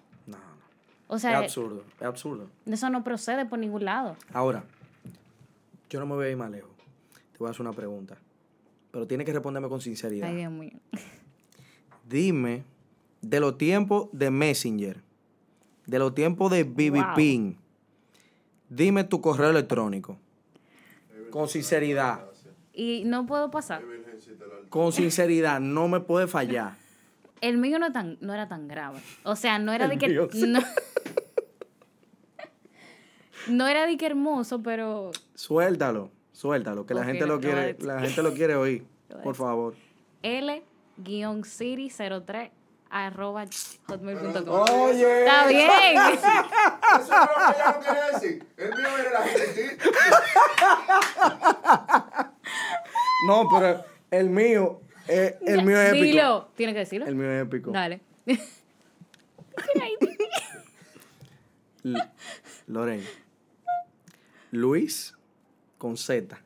Es 1.10 1.22
sea, 1.22 1.38
absurdo, 1.40 1.84
es 2.00 2.06
absurdo. 2.06 2.50
eso 2.66 2.90
no 2.90 3.04
procede 3.04 3.46
por 3.46 3.60
ningún 3.60 3.86
lado. 3.86 4.18
Ahora, 4.34 4.64
yo 5.90 6.00
no 6.00 6.06
me 6.06 6.16
voy 6.16 6.26
a 6.28 6.30
ir 6.30 6.38
más 6.38 6.52
lejos. 6.52 6.72
Te 7.32 7.38
voy 7.40 7.48
a 7.48 7.52
hacer 7.52 7.62
una 7.62 7.74
pregunta. 7.74 8.18
Pero 8.92 9.08
tienes 9.08 9.26
que 9.26 9.34
responderme 9.34 9.70
con 9.70 9.80
sinceridad. 9.80 10.28
Ay, 10.28 10.36
Dios 10.36 10.52
mío. 10.52 10.74
Dime, 12.10 12.64
de 13.22 13.40
los 13.40 13.58
tiempos 13.58 14.10
de 14.12 14.32
Messenger, 14.32 15.02
de 15.86 16.00
los 16.00 16.14
tiempos 16.14 16.52
de 16.52 16.64
BB 16.64 17.16
Wow. 17.16 17.56
Dime 18.70 19.04
tu 19.06 19.22
correo 19.22 19.50
electrónico. 19.50 20.18
Con 21.32 21.48
sinceridad. 21.48 22.26
Y 22.74 23.04
no 23.06 23.26
puedo 23.26 23.50
pasar. 23.50 23.82
Con 24.70 24.92
sinceridad, 24.92 25.60
no 25.60 25.88
me 25.88 26.00
puede 26.00 26.28
fallar. 26.28 26.76
El 27.42 27.58
mío 27.58 27.80
no, 27.80 27.92
tan, 27.92 28.18
no 28.22 28.34
era 28.34 28.48
tan 28.48 28.68
grave. 28.68 29.00
O 29.24 29.36
sea, 29.36 29.58
no 29.60 29.74
era 29.74 29.86
El 29.86 29.92
de 29.92 29.98
que. 29.98 30.08
mío 30.10 30.30
sí. 30.32 30.46
No, 30.48 30.60
no 33.50 33.68
era 33.68 33.86
de 33.86 33.98
que 33.98 34.06
hermoso, 34.06 34.62
pero. 34.64 35.12
Suéltalo, 35.36 36.10
suéltalo, 36.32 36.86
que 36.86 36.94
la 36.94 37.02
Ok, 37.02 37.08
gente 37.08 37.26
lo 37.26 37.40
quiere, 37.40 37.76
la 37.80 38.00
gente 38.00 38.24
lo 38.24 38.34
quiere 38.34 38.56
oír. 38.56 38.86
Por 39.24 39.36
favor. 39.36 39.76
L-City03 40.24 42.52
arroba 42.90 43.44
hotmail.com. 43.88 44.66
Oye. 44.72 45.26
Está 45.26 45.48
bien. 45.48 45.70
Eso 45.98 46.16
es 46.16 46.22
lo 47.10 47.28
que 47.28 47.34
ella 47.54 47.72
no 47.74 47.80
quería 47.82 48.06
decir. 48.14 48.48
El 48.58 48.70
mío 48.70 48.88
era 49.00 49.12
la 49.12 49.22
gente. 49.28 49.78
No, 53.28 53.48
pero 53.52 53.84
el 54.12 54.30
mío, 54.30 54.80
eh, 55.08 55.38
el 55.46 55.64
mío 55.64 55.80
es 55.82 55.90
épico. 55.90 56.04
Dilo. 56.06 56.50
Tienes 56.56 56.74
que 56.74 56.80
decirlo. 56.80 57.08
El 57.08 57.16
mío 57.16 57.32
es 57.32 57.44
épico. 57.44 57.72
Dale. 57.72 58.02
L- 61.84 62.04
Loren. 62.68 63.04
Luis 64.52 65.14
con 65.78 65.98
Z. 65.98 66.38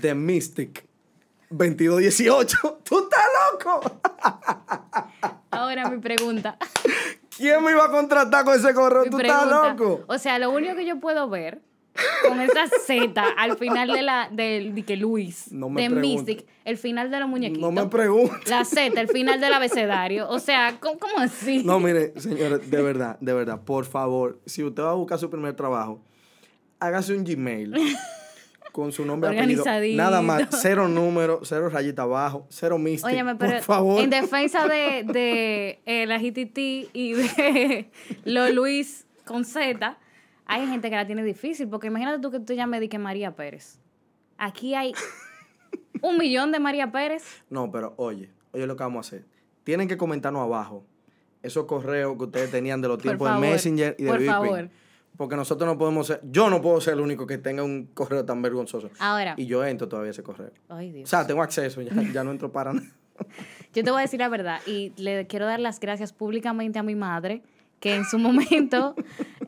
The 0.00 0.14
Mystic. 0.14 0.86
2218. 1.50 2.80
¿Tú 2.84 2.98
estás 3.04 3.24
loco? 3.52 4.00
Ahora 5.50 5.88
mi 5.88 5.98
pregunta. 5.98 6.58
¿Quién 7.36 7.64
me 7.64 7.70
iba 7.72 7.86
a 7.86 7.90
contratar 7.90 8.44
con 8.44 8.54
ese 8.58 8.74
correo? 8.74 9.04
Mi 9.04 9.10
¿Tú 9.10 9.18
estás 9.18 9.44
pregunta. 9.46 9.68
loco? 9.74 10.04
O 10.08 10.18
sea, 10.18 10.38
lo 10.38 10.50
único 10.50 10.74
que 10.76 10.84
yo 10.84 11.00
puedo 11.00 11.28
ver 11.28 11.60
con 12.26 12.40
esa 12.40 12.66
Z 12.86 13.20
al 13.36 13.56
final 13.56 13.90
de 13.92 14.02
la 14.02 14.28
del 14.30 14.74
de 14.74 14.82
que 14.84 14.96
Luis 14.96 15.50
No 15.52 15.68
me 15.68 15.82
de 15.82 15.90
pregunte. 15.90 16.32
Mystic, 16.32 16.48
el 16.64 16.78
final 16.78 17.10
de 17.10 17.20
los 17.20 17.28
muñequitos. 17.28 17.62
No 17.62 17.72
me 17.72 17.88
preguntes. 17.88 18.48
La 18.48 18.64
Z, 18.64 19.00
el 19.00 19.08
final 19.08 19.40
del 19.40 19.52
abecedario. 19.52 20.28
O 20.28 20.38
sea, 20.38 20.78
¿cómo, 20.80 20.98
cómo 20.98 21.18
así? 21.18 21.62
No, 21.64 21.80
mire, 21.80 22.12
señores, 22.20 22.70
de 22.70 22.82
verdad, 22.82 23.18
de 23.20 23.32
verdad, 23.32 23.60
por 23.62 23.84
favor, 23.84 24.40
si 24.46 24.62
usted 24.62 24.82
va 24.82 24.90
a 24.90 24.94
buscar 24.94 25.18
su 25.18 25.28
primer 25.30 25.54
trabajo, 25.54 26.00
hágase 26.78 27.14
un 27.14 27.24
Gmail 27.24 27.74
con 28.72 28.92
su 28.92 29.04
nombre 29.04 29.30
apellido. 29.30 29.62
Organizadito. 29.62 29.96
Nada 29.96 30.22
más, 30.22 30.42
cero 30.62 30.86
número, 30.88 31.40
cero 31.42 31.68
rayita 31.68 32.02
abajo, 32.02 32.46
cero 32.48 32.78
Mystic. 32.78 33.06
Óyeme, 33.10 33.34
pero 33.34 33.54
por 33.54 33.62
favor. 33.62 34.00
en 34.00 34.10
defensa 34.10 34.68
de, 34.68 35.04
de 35.04 35.80
eh, 35.84 36.06
la 36.06 36.18
GTT 36.18 36.90
y 36.92 37.14
de 37.14 37.90
lo 38.24 38.48
Luis 38.50 39.06
con 39.24 39.44
Z, 39.44 39.98
hay 40.48 40.66
gente 40.66 40.90
que 40.90 40.96
la 40.96 41.06
tiene 41.06 41.22
difícil, 41.22 41.68
porque 41.68 41.86
imagínate 41.86 42.18
tú 42.20 42.30
que 42.32 42.40
tú 42.40 42.54
llames 42.54 42.80
de 42.80 42.88
que 42.88 42.98
María 42.98 43.36
Pérez. 43.36 43.78
Aquí 44.36 44.74
hay 44.74 44.92
un 46.02 46.18
millón 46.18 46.52
de 46.52 46.58
María 46.58 46.90
Pérez. 46.90 47.42
No, 47.50 47.70
pero 47.70 47.94
oye, 47.96 48.30
oye 48.52 48.66
lo 48.66 48.76
que 48.76 48.82
vamos 48.82 49.06
a 49.06 49.08
hacer. 49.08 49.26
Tienen 49.64 49.86
que 49.88 49.96
comentarnos 49.96 50.42
abajo 50.42 50.84
esos 51.42 51.66
correos 51.66 52.16
que 52.16 52.24
ustedes 52.24 52.50
tenían 52.50 52.80
de 52.80 52.88
los 52.88 52.98
tiempos 52.98 53.32
de 53.32 53.38
Messenger 53.38 53.94
y 53.98 54.04
de 54.04 54.10
por 54.10 54.24
favor. 54.24 54.70
Porque 55.16 55.34
nosotros 55.36 55.66
no 55.68 55.76
podemos 55.76 56.06
ser, 56.06 56.20
yo 56.22 56.48
no 56.48 56.62
puedo 56.62 56.80
ser 56.80 56.94
el 56.94 57.00
único 57.00 57.26
que 57.26 57.38
tenga 57.38 57.64
un 57.64 57.86
correo 57.86 58.24
tan 58.24 58.40
vergonzoso. 58.40 58.88
Ahora, 59.00 59.34
Y 59.36 59.46
yo 59.46 59.64
entro 59.64 59.88
todavía 59.88 60.10
a 60.10 60.12
ese 60.12 60.22
correo. 60.22 60.52
ay 60.68 60.90
O 60.90 60.94
Dios. 60.94 61.10
sea, 61.10 61.26
tengo 61.26 61.42
acceso, 61.42 61.82
ya, 61.82 61.92
ya 62.12 62.22
no 62.24 62.30
entro 62.30 62.52
para 62.52 62.72
nada. 62.72 62.86
Yo 63.74 63.82
te 63.82 63.90
voy 63.90 63.98
a 63.98 64.02
decir 64.02 64.20
la 64.20 64.28
verdad 64.28 64.60
y 64.64 64.92
le 64.96 65.26
quiero 65.26 65.44
dar 65.46 65.58
las 65.58 65.80
gracias 65.80 66.12
públicamente 66.12 66.78
a 66.78 66.84
mi 66.84 66.94
madre, 66.94 67.42
que 67.80 67.94
en 67.94 68.04
su 68.04 68.18
momento 68.18 68.94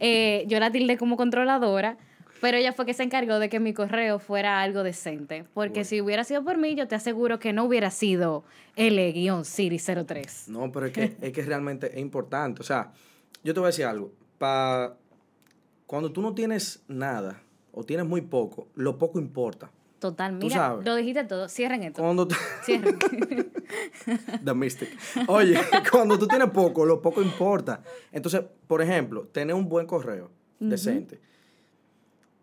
eh, 0.01 0.45
yo 0.49 0.61
la 0.61 0.71
tildé 0.71 0.97
como 0.97 1.17
controladora, 1.17 1.97
pero 2.41 2.57
ella 2.57 2.73
fue 2.73 2.87
que 2.87 2.95
se 2.95 3.03
encargó 3.03 3.39
de 3.39 3.49
que 3.49 3.61
mi 3.61 3.75
correo 3.75 4.19
fuera 4.19 4.63
algo 4.63 4.83
decente. 4.83 5.45
Porque 5.53 5.85
si 5.85 6.01
hubiera 6.01 6.25
sido 6.25 6.43
por 6.43 6.57
mí, 6.57 6.75
yo 6.75 6.89
te 6.89 6.95
aseguro 6.95 7.39
que 7.39 7.53
no 7.53 7.65
hubiera 7.65 7.91
sido 7.91 8.45
L-Siri03. 8.77 10.49
No, 10.49 10.73
pero 10.73 10.87
es 10.87 10.93
que, 10.93 11.17
es 11.21 11.33
que 11.33 11.43
realmente 11.43 11.93
es 11.93 11.99
importante. 11.99 12.63
O 12.63 12.65
sea, 12.65 12.93
yo 13.45 13.53
te 13.53 13.61
voy 13.61 13.67
a 13.67 13.71
decir 13.71 13.85
algo. 13.85 14.13
Pa, 14.39 14.97
cuando 15.87 16.11
tú 16.13 16.23
no 16.23 16.35
tienes 16.35 16.83
nada 16.89 17.43
o 17.73 17.85
tienes 17.85 18.07
muy 18.07 18.23
poco, 18.23 18.69
lo 18.75 18.97
poco 18.97 19.19
importa. 19.19 19.71
Total, 20.01 20.33
mira, 20.33 20.57
sabes. 20.57 20.85
lo 20.87 20.97
dijiste 20.97 21.25
todo. 21.25 21.49
Cierren 21.49 21.83
esto. 21.85 22.03
Cuando 22.03 22.27
tú- 22.27 22.35
Cierren. 22.65 22.99
The 24.45 24.55
Mystic. 24.55 24.89
Oye, 25.29 25.57
cuando 25.93 26.19
tú 26.19 26.27
tienes 26.27 26.51
poco, 26.51 26.85
lo 26.85 27.01
poco 27.01 27.23
importa. 27.23 27.83
Entonces, 28.11 28.43
por 28.67 28.83
ejemplo, 28.83 29.25
tener 29.29 29.55
un 29.55 29.69
buen 29.69 29.87
correo 29.87 30.31
decente. 30.59 31.21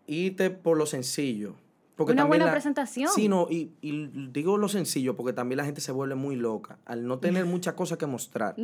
Irte 0.06 0.50
por 0.50 0.78
lo 0.78 0.86
sencillo. 0.86 1.54
Porque 1.96 2.12
Una 2.12 2.24
buena 2.24 2.46
la- 2.46 2.52
presentación. 2.52 3.10
Sí, 3.12 3.28
no, 3.28 3.48
y, 3.50 3.72
y 3.82 4.08
digo 4.30 4.56
lo 4.56 4.68
sencillo 4.68 5.16
porque 5.16 5.32
también 5.32 5.56
la 5.56 5.64
gente 5.64 5.80
se 5.80 5.90
vuelve 5.90 6.14
muy 6.14 6.36
loca 6.36 6.78
al 6.86 7.06
no 7.06 7.18
tener 7.18 7.44
muchas 7.44 7.74
cosas 7.74 7.98
que 7.98 8.06
mostrar. 8.06 8.54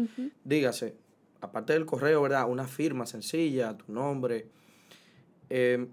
Dígase, 0.44 0.94
aparte 1.40 1.72
del 1.72 1.84
correo, 1.84 2.22
¿verdad? 2.22 2.48
Una 2.48 2.68
firma 2.68 3.06
sencilla, 3.06 3.76
tu 3.76 3.92
nombre 3.92 4.46
eh, 5.50 5.86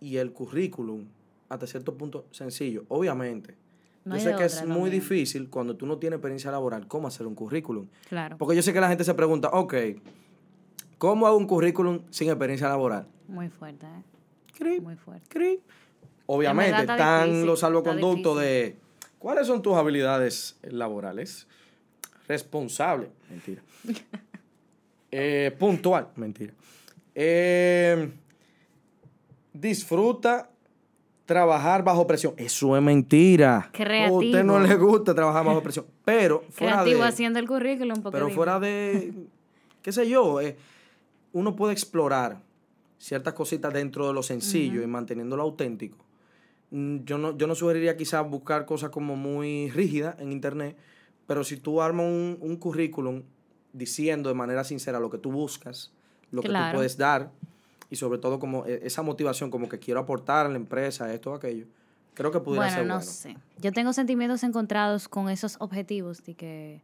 y 0.00 0.18
el 0.18 0.32
currículum, 0.32 1.06
hasta 1.50 1.66
cierto 1.66 1.94
punto 1.96 2.26
sencillo. 2.30 2.84
Obviamente, 2.88 3.56
No 4.04 4.16
yo 4.16 4.22
sé 4.22 4.34
que 4.36 4.44
es 4.44 4.64
muy 4.66 4.88
difícil 4.88 5.50
cuando 5.50 5.76
tú 5.76 5.84
no 5.84 5.98
tienes 5.98 6.16
experiencia 6.16 6.50
laboral, 6.50 6.86
cómo 6.88 7.08
hacer 7.08 7.26
un 7.26 7.34
currículum. 7.34 7.88
Claro. 8.08 8.38
Porque 8.38 8.56
yo 8.56 8.62
sé 8.62 8.72
que 8.72 8.80
la 8.80 8.88
gente 8.88 9.04
se 9.04 9.12
pregunta, 9.14 9.48
ok, 9.48 9.74
¿cómo 10.96 11.26
hago 11.26 11.36
un 11.36 11.46
currículum 11.46 12.00
sin 12.10 12.28
experiencia 12.30 12.68
laboral? 12.68 13.06
Muy 13.28 13.48
fuerte, 13.50 13.84
¿eh? 13.86 14.02
Cri, 14.56 14.80
Muy 14.80 14.96
fuerte. 14.96 15.26
cri. 15.28 15.60
Obviamente, 16.26 16.80
están 16.80 17.28
difícil, 17.28 17.46
los 17.46 17.60
salvoconductos 17.60 18.40
de 18.40 18.76
cuáles 19.18 19.46
son 19.46 19.60
tus 19.62 19.74
habilidades 19.74 20.58
laborales. 20.62 21.46
Responsable, 22.28 23.10
mentira. 23.28 23.62
Eh, 25.12 25.56
puntual, 25.58 26.06
mentira. 26.14 26.54
Eh, 27.16 28.12
disfruta 29.52 30.49
trabajar 31.30 31.84
bajo 31.84 32.08
presión. 32.08 32.34
Eso 32.36 32.76
es 32.76 32.82
mentira. 32.82 33.70
Creativo. 33.72 34.16
A 34.20 34.24
usted 34.24 34.42
no 34.42 34.58
le 34.58 34.74
gusta 34.74 35.14
trabajar 35.14 35.44
bajo 35.44 35.62
presión. 35.62 35.86
Pero 36.04 36.42
fuera 36.50 36.72
Creativo 36.82 37.02
de, 37.02 37.08
haciendo 37.08 37.38
el 37.38 37.46
currículum. 37.46 38.02
porque 38.02 38.18
pero 38.18 38.28
fuera 38.30 38.58
de, 38.58 39.14
qué 39.80 39.92
sé 39.92 40.08
yo, 40.08 40.40
eh, 40.40 40.56
uno 41.32 41.54
puede 41.54 41.72
explorar 41.72 42.40
ciertas 42.98 43.32
cositas 43.34 43.72
dentro 43.72 44.08
de 44.08 44.12
lo 44.12 44.24
sencillo 44.24 44.82
y 44.82 44.88
manteniéndolo 44.88 45.44
auténtico. 45.44 45.98
Mm, 46.72 47.04
Yo 47.04 47.16
no, 47.16 47.36
yo 47.38 47.46
no 47.46 47.54
sugeriría 47.54 47.96
quizás 47.96 48.28
buscar 48.28 48.66
cosas 48.66 48.90
como 48.90 49.14
muy 49.14 49.70
rígidas 49.70 50.16
en 50.18 50.32
internet, 50.32 50.76
pero 51.28 51.44
si 51.44 51.58
tú 51.58 51.80
armas 51.80 52.06
un, 52.06 52.38
un 52.40 52.56
currículum 52.56 53.22
diciendo 53.72 54.28
de 54.28 54.34
manera 54.34 54.64
sincera 54.64 54.98
lo 54.98 55.08
que 55.10 55.18
tú 55.18 55.30
buscas, 55.30 55.92
lo 56.32 56.42
que 56.42 56.48
tú 56.48 56.54
puedes 56.74 56.96
dar, 56.96 57.30
y 57.90 57.96
sobre 57.96 58.18
todo 58.18 58.38
como 58.38 58.64
eh, 58.66 58.80
esa 58.84 59.02
motivación, 59.02 59.50
como 59.50 59.68
que 59.68 59.78
quiero 59.78 60.00
aportar 60.00 60.46
a 60.46 60.48
la 60.48 60.56
empresa, 60.56 61.12
esto 61.12 61.32
o 61.32 61.34
aquello, 61.34 61.66
creo 62.14 62.30
que 62.30 62.40
pudiera 62.40 62.64
Bueno, 62.66 62.76
ser 62.78 62.86
no 62.86 62.94
bueno. 62.96 63.10
sé. 63.10 63.36
Yo 63.58 63.72
tengo 63.72 63.92
sentimientos 63.92 64.42
encontrados 64.44 65.08
con 65.08 65.28
esos 65.28 65.56
objetivos 65.58 66.24
de 66.24 66.34
que 66.34 66.80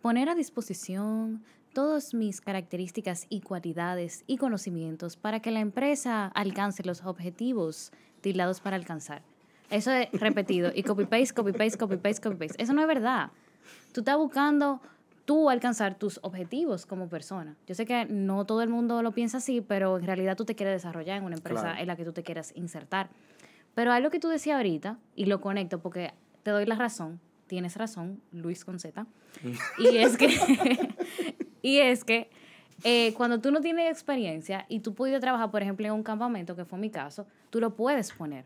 poner 0.00 0.28
a 0.28 0.34
disposición 0.34 1.42
todas 1.72 2.14
mis 2.14 2.40
características 2.40 3.26
y 3.28 3.42
cualidades 3.42 4.24
y 4.26 4.38
conocimientos 4.38 5.16
para 5.16 5.40
que 5.40 5.50
la 5.50 5.60
empresa 5.60 6.26
alcance 6.26 6.82
los 6.82 7.04
objetivos 7.04 7.92
tildados 8.22 8.60
para 8.60 8.76
alcanzar. 8.76 9.22
Eso 9.70 9.92
es 9.92 10.08
repetido 10.12 10.72
y 10.74 10.82
copy 10.82 11.04
paste, 11.04 11.32
copy 11.32 11.52
paste, 11.52 11.78
copy 11.78 11.96
paste, 11.96 12.22
copy 12.22 12.36
paste. 12.36 12.60
Eso 12.62 12.72
no 12.72 12.80
es 12.82 12.88
verdad. 12.88 13.30
Tú 13.92 14.00
estás 14.00 14.16
buscando 14.16 14.80
tú 15.30 15.48
alcanzar 15.48 15.94
tus 15.94 16.18
objetivos 16.24 16.86
como 16.86 17.08
persona. 17.08 17.54
Yo 17.68 17.76
sé 17.76 17.86
que 17.86 18.04
no 18.06 18.46
todo 18.46 18.62
el 18.62 18.68
mundo 18.68 19.00
lo 19.00 19.12
piensa 19.12 19.36
así, 19.36 19.60
pero 19.60 19.96
en 19.96 20.04
realidad 20.04 20.36
tú 20.36 20.44
te 20.44 20.56
quieres 20.56 20.74
desarrollar 20.82 21.18
en 21.18 21.22
una 21.22 21.36
empresa 21.36 21.60
Claro. 21.62 21.78
en 21.80 21.86
la 21.86 21.94
que 21.94 22.04
tú 22.04 22.12
te 22.12 22.24
quieras 22.24 22.52
insertar. 22.56 23.10
Pero 23.76 23.92
algo 23.92 24.10
que 24.10 24.18
tú 24.18 24.26
decías 24.26 24.56
ahorita, 24.56 24.98
y 25.14 25.26
lo 25.26 25.40
conecto 25.40 25.78
porque 25.78 26.12
te 26.42 26.50
doy 26.50 26.66
la 26.66 26.74
razón, 26.74 27.20
tienes 27.46 27.76
razón, 27.76 28.20
Luis 28.32 28.64
con 28.64 28.80
Z, 28.80 29.06
y 29.78 29.98
es 29.98 30.16
que, 30.16 30.26
y 31.62 31.78
es 31.78 32.02
que 32.02 32.28
eh, 32.82 33.14
cuando 33.14 33.40
tú 33.40 33.52
no 33.52 33.60
tienes 33.60 33.88
experiencia 33.88 34.66
y 34.68 34.80
tú 34.80 34.94
pudiste 34.94 35.20
trabajar, 35.20 35.52
por 35.52 35.62
ejemplo, 35.62 35.86
en 35.86 35.92
un 35.92 36.02
campamento, 36.02 36.56
que 36.56 36.64
fue 36.64 36.76
mi 36.76 36.90
caso, 36.90 37.24
tú 37.50 37.60
lo 37.60 37.76
puedes 37.76 38.10
poner, 38.10 38.44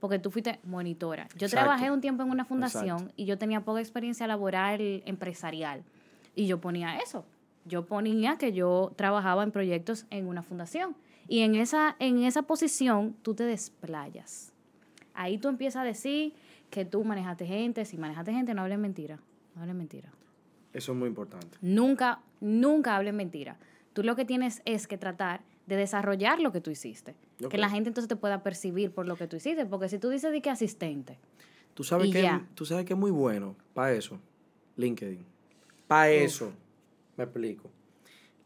porque 0.00 0.18
tú 0.18 0.30
fuiste 0.30 0.60
monitora. 0.64 1.28
Yo 1.38 1.46
Exacto. 1.46 1.64
trabajé 1.64 1.90
un 1.90 2.02
tiempo 2.02 2.22
en 2.24 2.28
una 2.30 2.44
fundación 2.44 2.98
Exacto. 2.98 3.14
y 3.16 3.24
yo 3.24 3.38
tenía 3.38 3.62
poca 3.62 3.80
experiencia 3.80 4.26
laboral 4.26 5.02
empresarial, 5.06 5.82
y 6.36 6.46
yo 6.46 6.60
ponía 6.60 6.98
eso. 6.98 7.24
Yo 7.64 7.84
ponía 7.86 8.36
que 8.38 8.52
yo 8.52 8.92
trabajaba 8.94 9.42
en 9.42 9.50
proyectos 9.50 10.06
en 10.10 10.28
una 10.28 10.42
fundación. 10.44 10.94
Y 11.26 11.40
en 11.40 11.56
esa, 11.56 11.96
en 11.98 12.22
esa 12.22 12.42
posición 12.42 13.16
tú 13.22 13.34
te 13.34 13.42
desplayas. 13.42 14.52
Ahí 15.14 15.38
tú 15.38 15.48
empiezas 15.48 15.82
a 15.82 15.84
decir 15.84 16.34
que 16.70 16.84
tú 16.84 17.02
manejaste 17.02 17.44
gente. 17.46 17.84
Si 17.84 17.98
manejaste 17.98 18.32
gente, 18.32 18.54
no 18.54 18.62
hables 18.62 18.78
mentira. 18.78 19.18
No 19.56 19.62
hables 19.62 19.74
mentira. 19.74 20.12
Eso 20.72 20.92
es 20.92 20.98
muy 20.98 21.08
importante. 21.08 21.58
Nunca, 21.60 22.20
nunca 22.40 22.94
hables 22.94 23.14
mentira. 23.14 23.58
Tú 23.94 24.04
lo 24.04 24.14
que 24.14 24.24
tienes 24.24 24.62
es 24.64 24.86
que 24.86 24.98
tratar 24.98 25.40
de 25.66 25.74
desarrollar 25.74 26.38
lo 26.38 26.52
que 26.52 26.60
tú 26.60 26.70
hiciste. 26.70 27.16
Que 27.50 27.58
la 27.58 27.68
gente 27.70 27.88
entonces 27.88 28.08
te 28.08 28.14
pueda 28.16 28.42
percibir 28.44 28.92
por 28.92 29.08
lo 29.08 29.16
que 29.16 29.26
tú 29.26 29.36
hiciste. 29.36 29.66
Porque 29.66 29.88
si 29.88 29.98
tú 29.98 30.10
dices 30.10 30.30
de 30.30 30.40
que 30.40 30.50
asistente, 30.50 31.18
Tú 31.74 31.82
sabes 31.84 32.10
que 32.12 32.22
ya. 32.22 32.46
tú 32.54 32.64
sabes 32.64 32.84
que 32.86 32.94
es 32.94 32.98
muy 32.98 33.10
bueno 33.10 33.54
para 33.74 33.92
eso. 33.92 34.18
LinkedIn. 34.76 35.26
Para 35.86 36.10
eso. 36.10 36.52
Me 37.16 37.24
explico. 37.24 37.70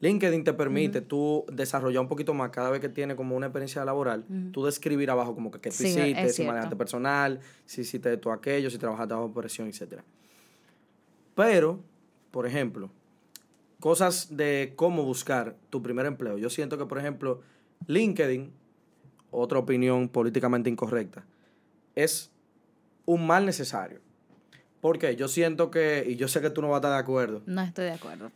LinkedIn 0.01 0.45
te 0.45 0.55
permite 0.55 1.03
tú 1.03 1.45
desarrollar 1.53 2.01
un 2.01 2.09
poquito 2.09 2.33
más 2.33 2.51
cada 2.51 2.71
vez 2.71 2.81
que 2.81 2.89
tienes 2.89 3.17
como 3.17 3.37
una 3.37 3.47
experiencia 3.47 3.85
laboral, 3.85 4.25
tú 4.51 4.65
describir 4.65 5.11
abajo 5.11 5.35
como 5.35 5.51
que 5.51 5.61
qué 5.61 5.69
tú 5.69 5.77
Sí, 5.77 5.89
hiciste, 5.89 6.31
si 6.31 6.45
manejaste 6.45 6.75
personal, 6.75 7.41
si 7.67 7.83
hiciste 7.83 8.15
esto 8.15 8.33
aquello, 8.33 8.71
si 8.71 8.79
trabajaste 8.79 9.13
bajo 9.13 9.31
presión, 9.33 9.69
etc. 9.69 10.01
Pero, 11.35 11.81
por 12.31 12.47
ejemplo, 12.47 12.91
cosas 13.79 14.35
de 14.35 14.73
cómo 14.75 15.05
buscar 15.05 15.57
tu 15.69 15.83
primer 15.83 16.07
empleo. 16.07 16.39
Yo 16.39 16.49
siento 16.49 16.79
que, 16.79 16.87
por 16.87 16.99
ejemplo, 16.99 17.43
LinkedIn, 17.87 18.51
otra 19.31 19.59
opinión 19.59 20.09
políticamente 20.09 20.71
incorrecta, 20.71 21.27
es 21.95 22.33
un 23.05 23.27
mal 23.27 23.45
necesario. 23.45 24.01
Porque 24.81 25.15
yo 25.17 25.29
siento 25.29 25.71
que, 25.71 26.05
y 26.09 26.17
yo 26.17 26.27
sé 26.29 26.41
que 26.41 26.51
tú 26.51 26.63
no 26.63 26.69
vas 26.69 26.77
a 26.77 26.79
estar 26.79 26.93
de 26.93 26.99
acuerdo, 26.99 27.43
no 27.47 27.61
estoy 27.63 27.85
de 27.87 27.93
acuerdo. 27.93 28.31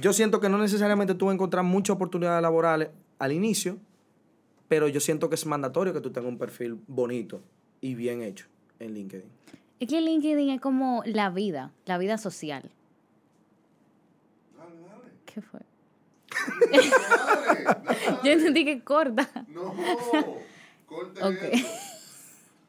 yo 0.00 0.12
siento 0.12 0.40
que 0.40 0.48
no 0.48 0.58
necesariamente 0.58 1.14
tú 1.14 1.26
vas 1.26 1.32
a 1.32 1.34
encontrar 1.34 1.64
muchas 1.64 1.94
oportunidades 1.96 2.42
laborales 2.42 2.88
al 3.18 3.32
inicio, 3.32 3.78
pero 4.68 4.88
yo 4.88 5.00
siento 5.00 5.28
que 5.30 5.36
es 5.36 5.46
mandatorio 5.46 5.92
que 5.94 6.00
tú 6.00 6.10
tengas 6.10 6.28
un 6.30 6.38
perfil 6.38 6.78
bonito 6.86 7.40
y 7.80 7.94
bien 7.94 8.20
hecho 8.22 8.46
en 8.78 8.92
LinkedIn. 8.94 9.30
Es 9.80 9.88
que 9.88 10.00
LinkedIn 10.00 10.50
es 10.50 10.60
como 10.60 11.02
la 11.06 11.30
vida, 11.30 11.70
la 11.86 11.96
vida 11.98 12.18
social. 12.18 12.70
Dale, 14.58 14.74
dale. 14.88 15.12
¿Qué 15.24 15.40
fue? 15.40 15.60
Dale, 16.70 16.90
dale. 18.00 18.18
Yo 18.22 18.32
entendí 18.32 18.64
que 18.64 18.82
corta. 18.82 19.28
No, 19.48 19.74
corte 20.86 21.22
Ok. 21.22 21.36
eso. 21.52 21.66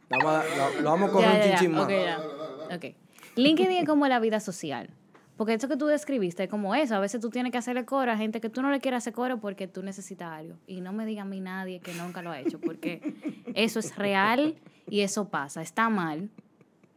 Vamos 0.10 0.26
a- 0.32 0.44
lo, 0.76 0.82
lo 0.82 0.90
vamos 0.92 1.10
a 1.10 1.12
correr 1.14 1.30
Ya, 1.30 1.36
un 1.36 1.42
chinchín 1.58 1.72
más. 1.74 1.84
Ok, 1.86 1.90
ya. 1.90 2.18
Dale, 2.20 2.34
dale, 2.36 2.58
dale. 2.70 2.76
Ok. 2.94 2.96
LinkedIn 3.38 3.78
es 3.78 3.86
como 3.86 4.08
la 4.08 4.20
vida 4.20 4.40
social. 4.40 4.90
Porque 5.38 5.54
eso 5.54 5.68
que 5.68 5.78
tú 5.78 5.86
describiste 5.86 6.44
es 6.46 6.50
como 6.50 6.74
eso. 6.74 6.96
A 6.96 7.00
veces 7.00 7.22
tú 7.22 7.30
tienes 7.30 7.52
que 7.52 7.60
hacerle 7.60 7.86
coro 7.86 8.12
a 8.12 8.18
gente 8.18 8.42
que 8.42 8.50
tú 8.50 8.64
no 8.64 8.72
le 8.72 8.80
quieres 8.80 8.98
hacer 9.00 9.14
coro 9.14 9.40
porque 9.40 9.68
tú 9.68 9.84
necesitas 9.84 10.32
algo. 10.34 10.56
Y 10.66 10.82
no 10.82 10.94
me 10.94 11.06
diga 11.06 11.22
a 11.22 11.26
mí 11.26 11.40
nadie 11.40 11.80
que 11.80 11.94
nunca 11.94 12.24
lo 12.24 12.32
ha 12.32 12.40
hecho, 12.40 12.60
porque 12.60 13.14
eso 13.54 13.78
es 13.80 13.96
real 13.96 14.56
y 14.90 15.02
eso 15.02 15.30
pasa. 15.30 15.62
Está 15.62 15.90
mal, 15.90 16.32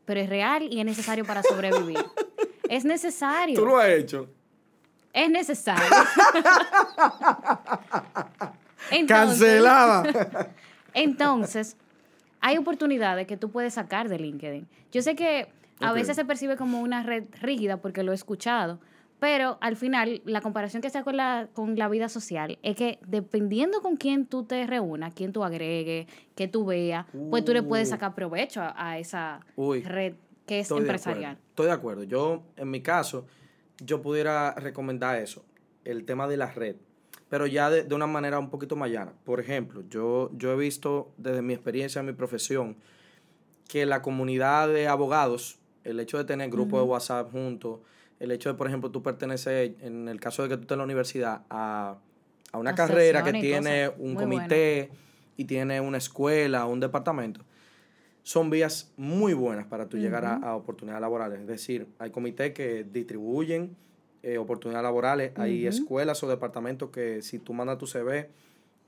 pero 0.06 0.20
es 0.20 0.30
real 0.30 0.62
y 0.72 0.80
es 0.80 0.86
necesario 0.86 1.26
para 1.26 1.42
sobrevivir. 1.42 1.98
Es 2.68 2.86
necesario. 2.86 3.60
Tú 3.60 3.66
lo 3.66 3.76
has 3.76 3.88
hecho. 3.90 4.26
Es 5.12 5.28
necesario. 5.28 5.84
Entonces- 8.90 9.06
Cancelada. 9.06 10.48
Entonces, 10.94 11.76
hay 12.40 12.56
oportunidades 12.56 13.26
que 13.26 13.36
tú 13.36 13.50
puedes 13.50 13.74
sacar 13.74 14.08
de 14.08 14.18
LinkedIn. 14.18 14.66
Yo 14.92 15.02
sé 15.02 15.14
que 15.14 15.48
a 15.80 15.92
veces 15.92 16.16
se 16.16 16.24
percibe 16.24 16.56
como 16.56 16.80
una 16.80 17.02
red 17.02 17.24
rígida 17.40 17.78
porque 17.78 18.02
lo 18.02 18.12
he 18.12 18.14
escuchado, 18.14 18.80
pero 19.18 19.58
al 19.60 19.76
final 19.76 20.22
la 20.24 20.40
comparación 20.40 20.80
que 20.80 20.86
está 20.86 21.02
con 21.04 21.16
la, 21.16 21.48
con 21.52 21.76
la 21.76 21.88
vida 21.88 22.08
social 22.08 22.58
es 22.62 22.74
que 22.76 22.98
dependiendo 23.06 23.82
con 23.82 23.96
quién 23.96 24.24
tú 24.26 24.44
te 24.44 24.66
reúnas, 24.66 25.12
quién 25.14 25.32
tú 25.32 25.44
agregues, 25.44 26.06
que 26.34 26.48
tú 26.48 26.64
veas, 26.64 27.04
pues 27.30 27.44
tú 27.44 27.52
le 27.52 27.62
puedes 27.62 27.88
Uh. 27.88 27.90
sacar 27.90 28.14
provecho 28.14 28.62
a, 28.62 28.72
a 28.76 28.98
esa 28.98 29.40
Uy, 29.56 29.82
red 29.82 30.14
que 30.46 30.60
es 30.60 30.68
de 30.68 30.76
empresarial. 30.76 31.36
Estoy 31.50 31.66
de 31.66 31.72
acuerdo. 31.72 32.02
Yo, 32.04 32.42
en 32.56 32.70
mi 32.70 32.80
caso, 32.80 33.26
yo 33.78 34.00
pudiera 34.02 34.52
recomendar 34.54 35.16
eso, 35.16 35.44
el 35.84 36.04
tema 36.04 36.26
de 36.26 36.36
la 36.38 36.50
red, 36.50 36.76
pero 37.28 37.46
ya 37.46 37.70
de, 37.70 37.84
de 37.84 37.94
una 37.94 38.06
manera 38.08 38.38
un 38.38 38.50
poquito 38.50 38.74
más 38.74 38.90
llana. 38.90 39.12
Por 39.24 39.38
ejemplo, 39.38 39.84
yo, 39.88 40.30
yo 40.34 40.50
he 40.52 40.56
visto 40.56 41.12
desde 41.18 41.42
mi 41.42 41.52
experiencia 41.52 42.00
en 42.00 42.06
mi 42.06 42.12
profesión 42.14 42.76
que 43.68 43.86
la 43.86 44.02
comunidad 44.02 44.68
de 44.68 44.88
abogados, 44.88 45.59
el 45.90 46.00
hecho 46.00 46.18
de 46.18 46.24
tener 46.24 46.50
grupos 46.50 46.80
de 46.80 46.86
WhatsApp 46.88 47.30
juntos, 47.30 47.80
el 48.18 48.30
hecho 48.32 48.50
de, 48.50 48.54
por 48.56 48.66
ejemplo, 48.66 48.90
tú 48.90 49.02
pertenecer, 49.02 49.76
en 49.80 50.08
el 50.08 50.20
caso 50.20 50.42
de 50.42 50.48
que 50.50 50.56
tú 50.56 50.62
estés 50.62 50.74
en 50.74 50.78
la 50.78 50.84
universidad, 50.84 51.42
a, 51.50 51.96
a 52.52 52.58
una 52.58 52.74
carrera 52.74 53.22
que 53.22 53.32
tiene 53.32 53.86
cosas. 53.86 54.00
un 54.00 54.14
Muy 54.14 54.22
comité 54.24 54.90
y 55.36 55.44
tiene 55.44 55.80
una 55.80 55.98
escuela, 55.98 56.66
un 56.66 56.80
departamento, 56.80 57.40
son 58.22 58.50
vías 58.50 58.92
muy 58.96 59.32
buenas 59.32 59.66
para 59.66 59.86
tú 59.88 59.96
llegar 59.96 60.24
a, 60.26 60.34
a 60.36 60.54
oportunidades 60.54 61.00
laborales. 61.00 61.40
Es 61.40 61.46
decir, 61.46 61.86
hay 61.98 62.10
comités 62.10 62.52
que 62.52 62.84
distribuyen 62.84 63.74
eh, 64.22 64.36
oportunidades 64.36 64.82
laborales, 64.84 65.32
hay 65.36 65.66
escuelas 65.66 66.22
o 66.22 66.28
departamentos 66.28 66.90
que 66.90 67.22
si 67.22 67.38
tú 67.38 67.54
mandas 67.54 67.78
tu 67.78 67.86
CV, 67.86 68.28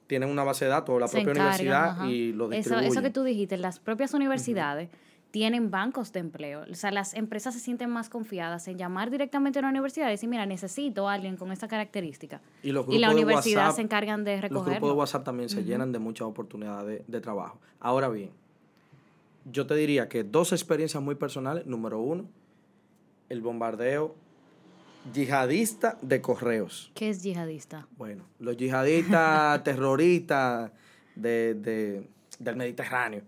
tienen 0.06 0.28
una 0.28 0.44
base 0.44 0.66
de 0.66 0.72
datos, 0.72 1.00
la 1.00 1.08
Se 1.08 1.12
propia 1.22 1.30
encargan, 1.30 1.46
universidad 1.46 1.88
ajá. 1.90 2.06
y 2.10 2.32
lo 2.34 2.46
Eso, 2.46 2.56
distribuyen. 2.58 2.92
eso 2.92 3.00
que 3.02 3.10
tú 3.10 3.22
dijiste, 3.22 3.56
las 3.56 3.78
propias 3.80 4.12
universidades 4.12 4.90
tienen 5.32 5.70
bancos 5.70 6.12
de 6.12 6.20
empleo. 6.20 6.64
O 6.70 6.74
sea, 6.74 6.90
las 6.92 7.14
empresas 7.14 7.54
se 7.54 7.60
sienten 7.60 7.90
más 7.90 8.08
confiadas 8.08 8.68
en 8.68 8.78
llamar 8.78 9.10
directamente 9.10 9.58
a 9.58 9.62
la 9.62 9.68
universidad 9.70 10.06
y 10.06 10.10
decir, 10.12 10.28
mira, 10.28 10.46
necesito 10.46 11.08
a 11.08 11.14
alguien 11.14 11.36
con 11.36 11.50
esta 11.50 11.66
característica. 11.66 12.40
Y, 12.62 12.70
los 12.70 12.86
Y 12.88 12.98
la 12.98 13.10
universidad 13.10 13.64
WhatsApp- 13.68 13.76
se 13.76 13.82
encargan 13.82 14.22
de 14.24 14.34
Los 14.36 14.50
grupos 14.50 14.66
de 14.66 14.70
recogerlo. 14.74 14.94
WhatsApp 14.98 15.24
también 15.24 15.48
se 15.48 15.64
llenan 15.64 15.90
de 15.90 15.98
muchas 15.98 16.28
oportunidades 16.28 16.86
de, 16.86 17.04
de 17.10 17.20
trabajo. 17.20 17.58
Ahora 17.80 18.08
bien, 18.08 18.30
yo 19.50 19.66
te 19.66 19.74
diría 19.74 20.08
que 20.08 20.22
dos 20.22 20.52
experiencias 20.52 21.02
muy 21.02 21.14
personales. 21.16 21.66
Número 21.66 21.98
uno, 21.98 22.26
el 23.28 23.40
bombardeo 23.40 24.14
yihadista 25.12 25.98
de 26.02 26.20
correos. 26.20 26.92
¿Qué 26.94 27.08
es 27.08 27.22
yihadista? 27.22 27.88
Bueno, 27.96 28.24
los 28.38 28.56
yihadistas 28.56 29.62
terroristas 29.64 30.70
de, 31.16 31.54
de- 31.54 32.08
del 32.38 32.56
Mediterráneo. 32.56 33.22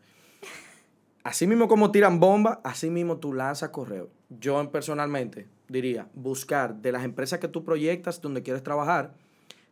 Así 1.24 1.46
mismo 1.46 1.68
como 1.68 1.90
tiran 1.90 2.20
bombas, 2.20 2.58
así 2.64 2.90
mismo 2.90 3.16
tú 3.16 3.32
lanzas 3.32 3.70
correos. 3.70 4.08
Yo 4.28 4.70
personalmente 4.70 5.48
diría, 5.68 6.06
buscar 6.14 6.76
de 6.76 6.92
las 6.92 7.02
empresas 7.02 7.38
que 7.38 7.48
tú 7.48 7.64
proyectas 7.64 8.20
donde 8.20 8.42
quieres 8.42 8.62
trabajar, 8.62 9.14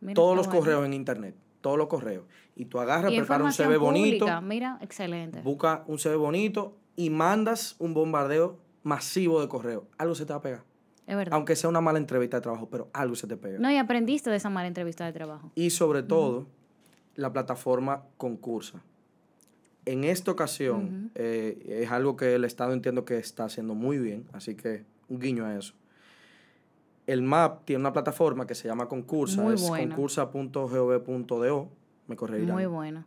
Mira, 0.01 0.15
todos 0.15 0.35
los 0.35 0.47
bueno. 0.47 0.61
correos 0.61 0.87
en 0.87 0.95
internet, 0.95 1.37
todos 1.61 1.77
los 1.77 1.89
correos. 1.89 2.25
Y 2.57 2.65
tú 2.65 2.81
agarras, 2.81 3.13
preparas 3.13 3.47
un 3.47 3.53
CV 3.53 3.77
bonito. 3.77 4.27
Mira, 4.41 4.79
excelente. 4.81 5.43
busca 5.43 5.85
un 5.87 5.99
CV 5.99 6.17
bonito 6.17 6.75
y 6.97 7.11
mandas 7.11 7.77
un 7.79 7.93
bombardeo 7.93 8.59
masivo 8.83 9.43
de 9.43 9.49
correo. 9.49 9.87
Algo 9.99 10.15
se 10.15 10.25
te 10.25 10.33
va 10.33 10.39
a 10.39 10.43
pegar. 10.43 10.65
Es 11.07 11.17
verdad. 11.17 11.35
Aunque 11.35 11.55
sea 11.55 11.69
una 11.69 11.83
mala 11.83 11.99
entrevista 11.99 12.39
de 12.39 12.41
trabajo, 12.41 12.69
pero 12.71 12.89
algo 12.95 13.15
se 13.15 13.27
te 13.27 13.37
pega. 13.37 13.59
No, 13.59 13.71
y 13.71 13.77
aprendiste 13.77 14.31
de 14.31 14.37
esa 14.37 14.49
mala 14.49 14.69
entrevista 14.69 15.05
de 15.05 15.13
trabajo. 15.13 15.51
Y 15.55 15.69
sobre 15.71 16.03
todo, 16.03 16.47
la 17.15 17.31
plataforma 17.33 18.05
concursa. 18.17 18.83
En 19.85 20.05
esta 20.05 20.31
ocasión, 20.31 21.11
eh, 21.15 21.81
es 21.83 21.91
algo 21.91 22.17
que 22.17 22.35
el 22.35 22.45
Estado 22.45 22.73
entiendo 22.73 23.05
que 23.05 23.19
está 23.19 23.45
haciendo 23.45 23.75
muy 23.75 23.99
bien, 23.99 24.27
así 24.33 24.55
que 24.55 24.85
un 25.09 25.19
guiño 25.19 25.45
a 25.45 25.57
eso. 25.59 25.75
El 27.07 27.23
MAP 27.23 27.65
tiene 27.65 27.81
una 27.81 27.93
plataforma 27.93 28.47
que 28.47 28.55
se 28.55 28.69
llama 28.69 28.87
Concursa, 28.89 29.43
Muy 29.43 29.55
es 29.55 29.63
concursa.gov.do, 30.61 31.69
me 32.07 32.17
corregirán. 32.17 32.55
Muy 32.55 32.67
buena. 32.67 33.07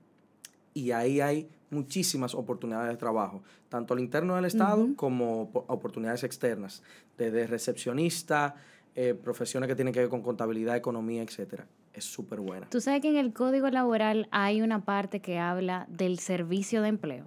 y 0.73 0.91
ahí 0.91 1.21
hay 1.21 1.47
muchísimas 1.69 2.35
oportunidades 2.35 2.89
de 2.91 2.97
trabajo, 2.97 3.41
tanto 3.69 3.93
al 3.93 3.99
interno 4.01 4.35
del 4.35 4.43
Estado 4.45 4.89
como 4.97 5.49
po- 5.51 5.63
oportunidades 5.69 6.23
externas, 6.25 6.83
desde 7.17 7.47
recepcionista, 7.47 8.55
eh, 8.95 9.13
profesiones 9.13 9.67
que 9.69 9.75
tienen 9.75 9.93
que 9.93 10.01
ver 10.01 10.09
con 10.09 10.21
contabilidad, 10.21 10.75
economía, 10.75 11.23
etcétera. 11.23 11.65
Es 11.95 12.03
súper 12.05 12.41
buena. 12.41 12.69
Tú 12.69 12.81
sabes 12.81 13.01
que 13.01 13.09
en 13.09 13.15
el 13.15 13.31
código 13.33 13.69
laboral 13.69 14.27
hay 14.31 14.61
una 14.61 14.83
parte 14.83 15.21
que 15.21 15.39
habla 15.39 15.85
del 15.89 16.19
servicio 16.19 16.81
de 16.81 16.89
empleo. 16.89 17.25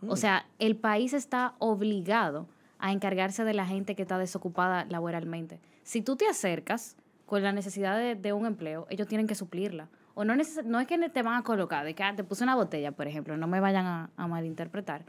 Mm. 0.00 0.10
O 0.10 0.16
sea, 0.16 0.46
el 0.58 0.76
país 0.76 1.12
está 1.12 1.54
obligado 1.58 2.46
a 2.78 2.92
encargarse 2.92 3.44
de 3.44 3.52
la 3.54 3.66
gente 3.66 3.94
que 3.94 4.02
está 4.02 4.16
desocupada 4.18 4.86
laboralmente. 4.86 5.60
Si 5.82 6.00
tú 6.00 6.16
te 6.16 6.26
acercas 6.26 6.96
con 7.26 7.42
la 7.42 7.52
necesidad 7.52 7.98
de, 7.98 8.14
de 8.14 8.32
un 8.32 8.46
empleo, 8.46 8.86
ellos 8.88 9.06
tienen 9.08 9.26
que 9.26 9.34
suplirla. 9.34 9.88
O 10.14 10.24
no, 10.24 10.34
neces- 10.34 10.64
no 10.64 10.80
es 10.80 10.86
que 10.86 10.96
te 11.10 11.22
van 11.22 11.34
a 11.34 11.42
colocar, 11.42 11.84
de 11.84 11.94
que 11.94 12.02
ah, 12.02 12.14
te 12.16 12.24
puse 12.24 12.42
una 12.44 12.54
botella, 12.56 12.92
por 12.92 13.06
ejemplo, 13.06 13.36
no 13.36 13.46
me 13.46 13.60
vayan 13.60 13.84
a, 13.86 14.10
a 14.16 14.26
malinterpretar. 14.26 15.04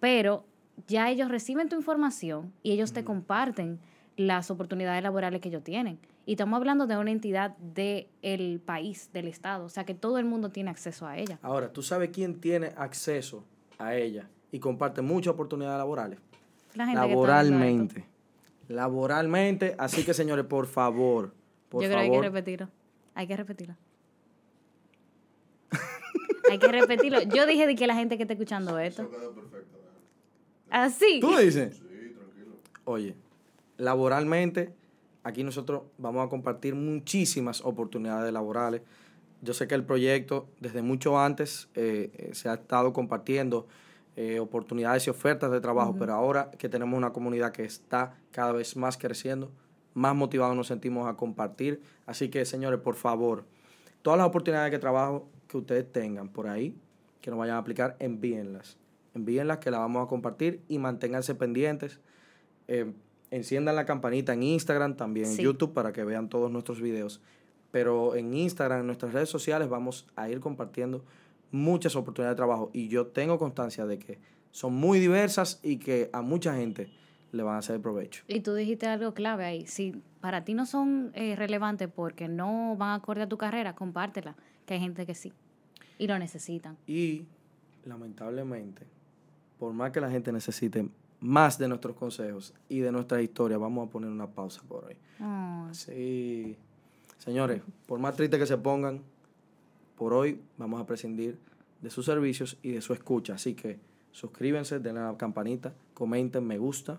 Pero 0.00 0.44
ya 0.88 1.08
ellos 1.10 1.28
reciben 1.30 1.68
tu 1.68 1.76
información 1.76 2.52
y 2.62 2.72
ellos 2.72 2.92
te 2.92 3.04
comparten 3.04 3.78
las 4.16 4.50
oportunidades 4.50 5.02
laborales 5.02 5.40
que 5.40 5.48
ellos 5.48 5.62
tienen. 5.62 5.98
Y 6.24 6.32
estamos 6.32 6.56
hablando 6.56 6.86
de 6.86 6.96
una 6.96 7.10
entidad 7.10 7.56
del 7.58 8.60
país, 8.64 9.10
del 9.12 9.26
Estado. 9.26 9.64
O 9.64 9.68
sea 9.68 9.84
que 9.84 9.94
todo 9.94 10.18
el 10.18 10.24
mundo 10.24 10.50
tiene 10.50 10.70
acceso 10.70 11.06
a 11.06 11.18
ella. 11.18 11.38
Ahora, 11.42 11.72
¿tú 11.72 11.82
sabes 11.82 12.10
quién 12.10 12.40
tiene 12.40 12.72
acceso 12.76 13.44
a 13.78 13.96
ella 13.96 14.28
y 14.52 14.60
comparte 14.60 15.02
muchas 15.02 15.34
oportunidades 15.34 15.78
laborales? 15.78 16.18
La 16.74 16.86
gente 16.86 17.00
que 17.00 17.06
está 17.06 17.06
viendo 17.06 17.26
Laboralmente. 17.26 18.04
Laboralmente. 18.68 19.74
Así 19.78 20.04
que, 20.04 20.14
señores, 20.14 20.44
por 20.44 20.66
favor, 20.66 21.34
por 21.68 21.82
Yo 21.82 21.88
creo 21.88 21.98
que 21.98 22.04
hay 22.04 22.10
que 22.10 22.20
repetirlo. 22.20 22.68
Hay 23.14 23.26
que 23.26 23.36
repetirlo. 23.36 23.76
hay 26.50 26.58
que 26.58 26.68
repetirlo. 26.68 27.22
Yo 27.22 27.46
dije 27.46 27.66
de 27.66 27.74
que 27.74 27.86
la 27.86 27.94
gente 27.94 28.16
que 28.16 28.22
está 28.22 28.34
escuchando 28.34 28.78
esto. 28.78 29.02
Eso 29.02 29.10
quedó 29.10 29.34
perfecto. 29.34 29.76
déjalo. 29.76 30.84
Así. 30.86 31.18
¿Tú 31.20 31.36
dices? 31.36 31.76
Sí, 31.76 32.14
tranquilo. 32.14 32.56
Oye, 32.84 33.16
laboralmente, 33.76 34.72
aquí 35.22 35.44
nosotros 35.44 35.82
vamos 35.98 36.24
a 36.24 36.28
compartir 36.28 36.74
muchísimas 36.74 37.60
oportunidades 37.62 38.32
laborales. 38.32 38.82
Yo 39.40 39.54
sé 39.54 39.66
que 39.66 39.74
el 39.74 39.84
proyecto, 39.84 40.48
desde 40.60 40.82
mucho 40.82 41.18
antes, 41.18 41.68
eh, 41.74 42.10
eh, 42.14 42.34
se 42.34 42.48
ha 42.48 42.54
estado 42.54 42.92
compartiendo 42.92 43.66
eh, 44.14 44.38
oportunidades 44.38 45.06
y 45.06 45.10
ofertas 45.10 45.50
de 45.50 45.60
trabajo, 45.60 45.96
pero 45.98 46.12
ahora 46.12 46.50
que 46.58 46.68
tenemos 46.68 46.96
una 46.96 47.12
comunidad 47.12 47.50
que 47.50 47.64
está 47.64 48.14
cada 48.30 48.52
vez 48.52 48.76
más 48.76 48.98
creciendo, 48.98 49.50
más 49.94 50.14
motivados 50.14 50.54
nos 50.54 50.66
sentimos 50.66 51.08
a 51.08 51.16
compartir. 51.16 51.80
Así 52.06 52.28
que, 52.28 52.44
señores, 52.44 52.80
por 52.80 52.94
favor, 52.94 53.46
todas 54.02 54.18
las 54.18 54.26
oportunidades 54.26 54.70
de 54.70 54.78
trabajo 54.78 55.28
que 55.48 55.56
ustedes 55.56 55.90
tengan 55.90 56.28
por 56.28 56.46
ahí, 56.46 56.76
que 57.20 57.30
nos 57.30 57.38
vayan 57.38 57.56
a 57.56 57.58
aplicar, 57.58 57.96
envíenlas. 58.00 58.76
Envíenlas 59.14 59.58
que 59.58 59.70
las 59.70 59.80
vamos 59.80 60.04
a 60.04 60.08
compartir 60.08 60.62
y 60.68 60.78
manténganse 60.78 61.34
pendientes. 61.34 62.00
Eh, 62.68 62.92
enciendan 63.32 63.74
la 63.74 63.84
campanita 63.86 64.32
en 64.34 64.44
Instagram, 64.44 64.96
también 64.96 65.26
en 65.26 65.32
Sí. 65.36 65.42
YouTube 65.42 65.72
para 65.72 65.92
que 65.92 66.04
vean 66.04 66.28
todos 66.28 66.52
nuestros 66.52 66.80
videos. 66.80 67.20
Pero 67.72 68.14
en 68.14 68.32
Instagram, 68.34 68.80
en 68.80 68.86
nuestras 68.86 69.12
redes 69.12 69.30
sociales, 69.30 69.68
vamos 69.68 70.06
a 70.14 70.28
ir 70.28 70.38
compartiendo 70.40 71.02
muchas 71.50 71.96
oportunidades 71.96 72.34
de 72.34 72.36
trabajo. 72.36 72.70
Y 72.72 72.88
yo 72.88 73.06
tengo 73.06 73.38
constancia 73.38 73.86
de 73.86 73.98
que 73.98 74.18
son 74.50 74.74
muy 74.74 75.00
diversas 75.00 75.58
y 75.62 75.78
que 75.78 76.10
a 76.12 76.20
mucha 76.22 76.54
gente 76.54 76.90
le 77.32 77.42
van 77.42 77.54
a 77.54 77.58
hacer 77.58 77.80
provecho. 77.80 78.22
Y 78.28 78.40
tú 78.40 78.52
dijiste 78.54 78.86
algo 78.86 79.14
clave 79.14 79.46
ahí. 79.46 79.66
Si 79.66 80.02
para 80.20 80.44
ti 80.44 80.52
no 80.52 80.66
son 80.66 81.10
eh, 81.14 81.34
relevantes 81.34 81.88
porque 81.88 82.28
no 82.28 82.76
van 82.76 82.90
acorde 83.00 83.22
a 83.22 83.28
tu 83.28 83.38
carrera, 83.38 83.74
compártela. 83.74 84.36
Que 84.66 84.74
hay 84.74 84.80
gente 84.80 85.06
que 85.06 85.14
sí. 85.14 85.32
Y 85.98 86.06
lo 86.06 86.18
necesitan. 86.18 86.76
Y 86.86 87.24
lamentablemente, 87.86 88.82
por 89.58 89.72
más 89.72 89.92
que 89.92 90.00
la 90.02 90.10
gente 90.10 90.30
necesite 90.32 90.86
más 91.22 91.56
de 91.56 91.68
nuestros 91.68 91.96
consejos 91.96 92.52
y 92.68 92.80
de 92.80 92.92
nuestra 92.92 93.22
historia, 93.22 93.56
vamos 93.56 93.88
a 93.88 93.90
poner 93.90 94.10
una 94.10 94.26
pausa 94.26 94.60
por 94.68 94.84
hoy. 94.84 94.96
Oh, 95.20 95.68
Sí. 95.72 96.56
Señores, 97.18 97.62
por 97.86 98.00
más 98.00 98.16
triste 98.16 98.38
que 98.38 98.46
se 98.46 98.58
pongan, 98.58 99.00
por 99.96 100.12
hoy 100.12 100.42
vamos 100.58 100.80
a 100.80 100.86
prescindir 100.86 101.38
de 101.80 101.88
sus 101.88 102.04
servicios 102.04 102.58
y 102.62 102.72
de 102.72 102.80
su 102.80 102.92
escucha. 102.92 103.34
Así 103.34 103.54
que 103.54 103.78
suscríbanse, 104.10 104.80
denle 104.80 105.02
a 105.02 105.12
la 105.12 105.16
campanita, 105.16 105.72
comenten, 105.94 106.44
me 106.44 106.58
gusta. 106.58 106.98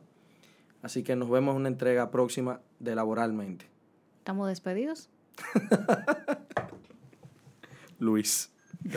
Así 0.82 1.04
que 1.04 1.18
nos 1.18 1.30
vemos 1.30 1.54
en 1.56 1.62
una 1.62 1.68
entrega 1.70 2.10
próxima 2.10 2.62
de 2.80 2.96
Laboralmente. 2.96 3.66
¿Estamos 4.20 4.48
despedidos? 4.48 5.10
Luis. 8.00 8.50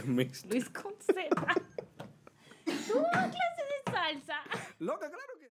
Luis 0.07 0.71
con 0.71 0.93
Z. 1.01 1.29
Tú, 2.65 2.73
clase 3.03 3.39
de 3.87 3.93
Loca, 4.79 5.11
claro. 5.11 5.36